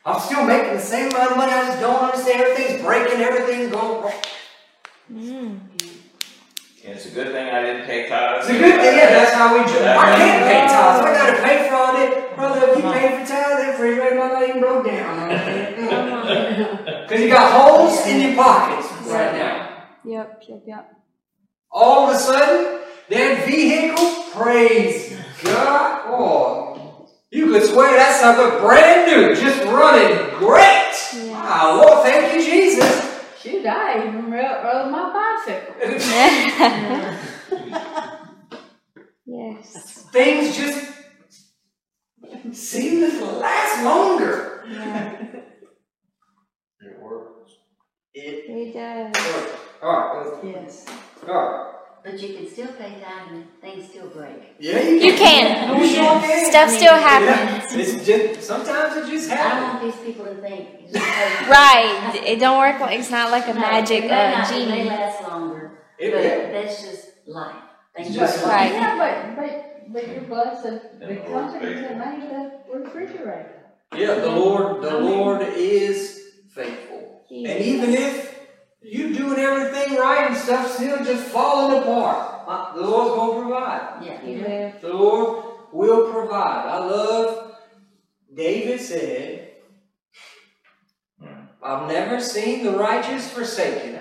I'm 0.05 0.19
still 0.21 0.45
making 0.45 0.73
the 0.75 0.79
same 0.79 1.09
amount 1.09 1.31
of 1.31 1.37
money. 1.37 1.51
I 1.51 1.67
just 1.67 1.79
don't 1.81 2.03
understand. 2.03 2.41
Everything's 2.41 2.81
breaking. 2.81 3.19
Everything's 3.21 3.71
going 3.71 4.01
wrong. 4.01 4.13
Mm. 5.11 5.59
And 6.85 6.95
it's 6.95 7.05
a 7.05 7.11
good 7.11 7.31
thing 7.31 7.47
I 7.47 7.61
didn't 7.61 7.85
pay 7.85 8.09
tithes. 8.09 8.45
It's 8.45 8.57
a 8.57 8.59
good 8.59 8.75
thing, 8.81 8.97
yeah, 8.97 9.09
that's 9.11 9.31
how 9.31 9.53
we 9.53 9.63
do 9.63 9.79
it. 9.79 9.87
I 9.87 10.17
can't 10.17 10.43
pay 10.43 10.67
tithes, 10.67 10.99
I 10.99 11.13
gotta 11.13 11.41
pay 11.41 11.69
for 11.69 11.75
all 11.75 11.93
that. 11.93 12.35
Brother, 12.35 12.71
if 12.71 12.75
you 12.77 12.83
pay 12.91 13.07
for 13.07 13.25
tithes, 13.25 13.29
that 13.29 13.71
refrigerator 13.71 14.15
might 14.17 14.33
not 14.33 14.49
even 14.49 14.59
broke 14.59 14.85
down. 14.85 15.29
Cause 17.07 17.19
you 17.21 17.29
got 17.29 17.51
holes 17.53 18.05
in 18.05 18.19
your 18.19 18.35
pockets 18.35 18.91
right 19.07 19.31
now. 19.31 19.85
Yep, 20.03 20.43
yep, 20.49 20.63
yep. 20.67 20.91
All 21.71 22.09
of 22.09 22.15
a 22.15 22.19
sudden, 22.19 22.81
that 23.09 23.47
vehicle, 23.47 24.25
praise 24.33 25.17
God, 25.41 26.01
oh, 26.07 27.07
you 27.31 27.45
could 27.47 27.63
swear 27.63 27.95
that 27.95 28.19
sucker 28.19 28.59
brand 28.59 29.07
new, 29.09 29.33
just 29.35 29.63
running 29.63 30.37
great. 30.37 30.91
Yeah. 31.15 31.41
Ah, 31.45 31.81
Lord, 31.81 32.03
thank 32.03 32.33
you, 32.35 32.41
Jesus. 32.43 33.12
Shoot, 33.43 33.65
I 33.65 34.07
even 34.07 34.31
rode, 34.31 34.63
rode 34.63 34.91
my 34.91 35.11
bicycle. 35.13 35.75
yes. 39.25 40.05
Things 40.11 40.55
just 40.55 40.93
seem 42.53 43.09
to 43.11 43.25
last 43.25 43.83
longer. 43.83 44.63
Yeah. 44.69 45.21
It 46.81 46.99
works. 47.01 47.51
It 48.13 48.45
It 48.49 48.73
does. 48.73 49.15
Alright, 49.81 50.43
let's- 50.43 50.45
Yes. 50.45 50.85
alright. 51.27 51.72
But 52.03 52.21
you 52.21 52.35
can 52.35 52.49
still 52.49 52.67
pay 52.73 52.99
tithe 53.01 53.31
and 53.31 53.45
things 53.61 53.87
still 53.89 54.07
break. 54.09 54.55
Yeah, 54.59 54.81
you 54.81 54.95
You 54.95 55.13
can. 55.13 55.45
can. 55.69 55.79
You 55.81 55.87
sure 55.87 56.19
can. 56.19 56.51
Stuff 56.51 56.69
still 56.69 56.95
happens. 56.95 57.73
Yeah, 57.73 57.79
It's 57.79 58.05
just, 58.05 58.43
sometimes 58.45 58.97
it 58.97 59.09
just 59.09 59.29
happens. 59.29 59.31
I 59.31 59.35
happens. 59.35 59.83
want 59.83 59.95
these 59.95 60.05
people 60.05 60.25
to 60.25 60.41
think. 60.41 60.81
you 60.81 60.87
just 60.91 61.05
pay- 61.05 61.49
Right. 61.49 62.21
It 62.25 62.39
don't 62.39 62.57
work 62.59 62.81
like 62.81 62.99
it's 62.99 63.09
not 63.09 63.31
like 63.31 63.47
a 63.47 63.53
No, 63.53 63.61
magic 63.61 64.03
it 64.03 64.07
may 64.09 64.33
uh, 64.33 64.37
not- 64.39 64.51
It 64.51 64.67
may 64.67 64.83
last 64.83 65.23
longer, 65.23 65.79
It 65.97 66.11
but 66.11 66.19
will. 66.23 66.51
that's 66.51 66.81
just 66.83 67.05
life. 67.25 67.55
Things 67.95 68.13
Just 68.15 68.43
break. 68.43 68.53
Right. 68.53 68.71
Yeah, 68.73 68.97
but, 68.97 69.35
but, 69.39 69.93
but 69.93 70.07
you're 70.09 70.21
blessed 70.23 70.63
the 70.63 71.05
And 71.07 71.17
the 71.25 71.29
Lord's 71.29 71.53
company 71.53 71.75
that 71.81 71.97
made 71.97 72.29
the 72.29 72.79
refrigerator. 72.79 73.59
Yeah, 73.95 74.15
the 74.15 74.31
Lord, 74.31 74.81
the 74.83 74.89
I 74.89 74.99
mean- 74.99 75.09
Lord 75.09 75.41
is 75.55 76.19
faithful. 76.53 77.23
He 77.29 77.45
And 77.45 77.59
is. 77.61 77.67
even 77.67 77.93
if 77.93 78.32
you 78.83 79.13
doing 79.13 79.39
everything 79.39 79.97
right 79.97 80.27
and 80.29 80.37
stuff 80.37 80.73
still 80.75 81.03
just 81.03 81.25
falling 81.25 81.81
apart, 81.81 82.43
uh, 82.47 82.75
the 82.75 82.81
Lord's 82.81 83.15
gonna 83.15 83.41
provide. 83.41 84.05
Yeah. 84.05 84.21
He 84.21 84.35
will. 84.35 84.73
The 84.81 84.93
Lord 84.93 85.45
will 85.71 86.11
provide. 86.11 86.67
I 86.67 86.77
love, 86.79 87.55
David 88.33 88.79
said, 88.81 89.49
I've 91.63 91.87
never 91.87 92.19
seen 92.19 92.65
the 92.65 92.71
righteous 92.71 93.29
forsaken, 93.31 93.99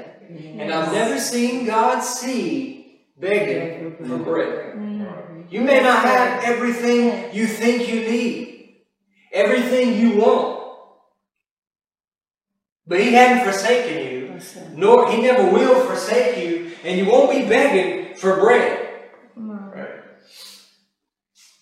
and 0.59 0.73
I've 0.73 0.93
never 0.93 1.21
seen 1.21 1.65
God's 1.65 2.09
seed 2.09 2.99
begging 3.17 3.97
for 4.05 4.19
bread. 4.19 4.79
You 5.49 5.61
may 5.61 5.81
not 5.81 6.05
have 6.05 6.45
everything 6.45 7.33
you 7.33 7.47
think 7.47 7.89
you 7.89 8.01
need, 8.01 8.83
everything 9.33 9.95
you 10.01 10.17
want, 10.17 10.59
but 12.87 13.01
He 13.01 13.13
hadn't 13.13 13.45
forsaken 13.45 14.13
you, 14.13 14.22
nor 14.75 15.11
He 15.11 15.23
never 15.23 15.51
will 15.51 15.87
forsake 15.87 16.39
you, 16.39 16.73
and 16.85 16.99
you 16.99 17.07
won't 17.07 17.31
be 17.31 17.47
begging 17.49 18.15
for 18.17 18.37
bread. 18.37 18.82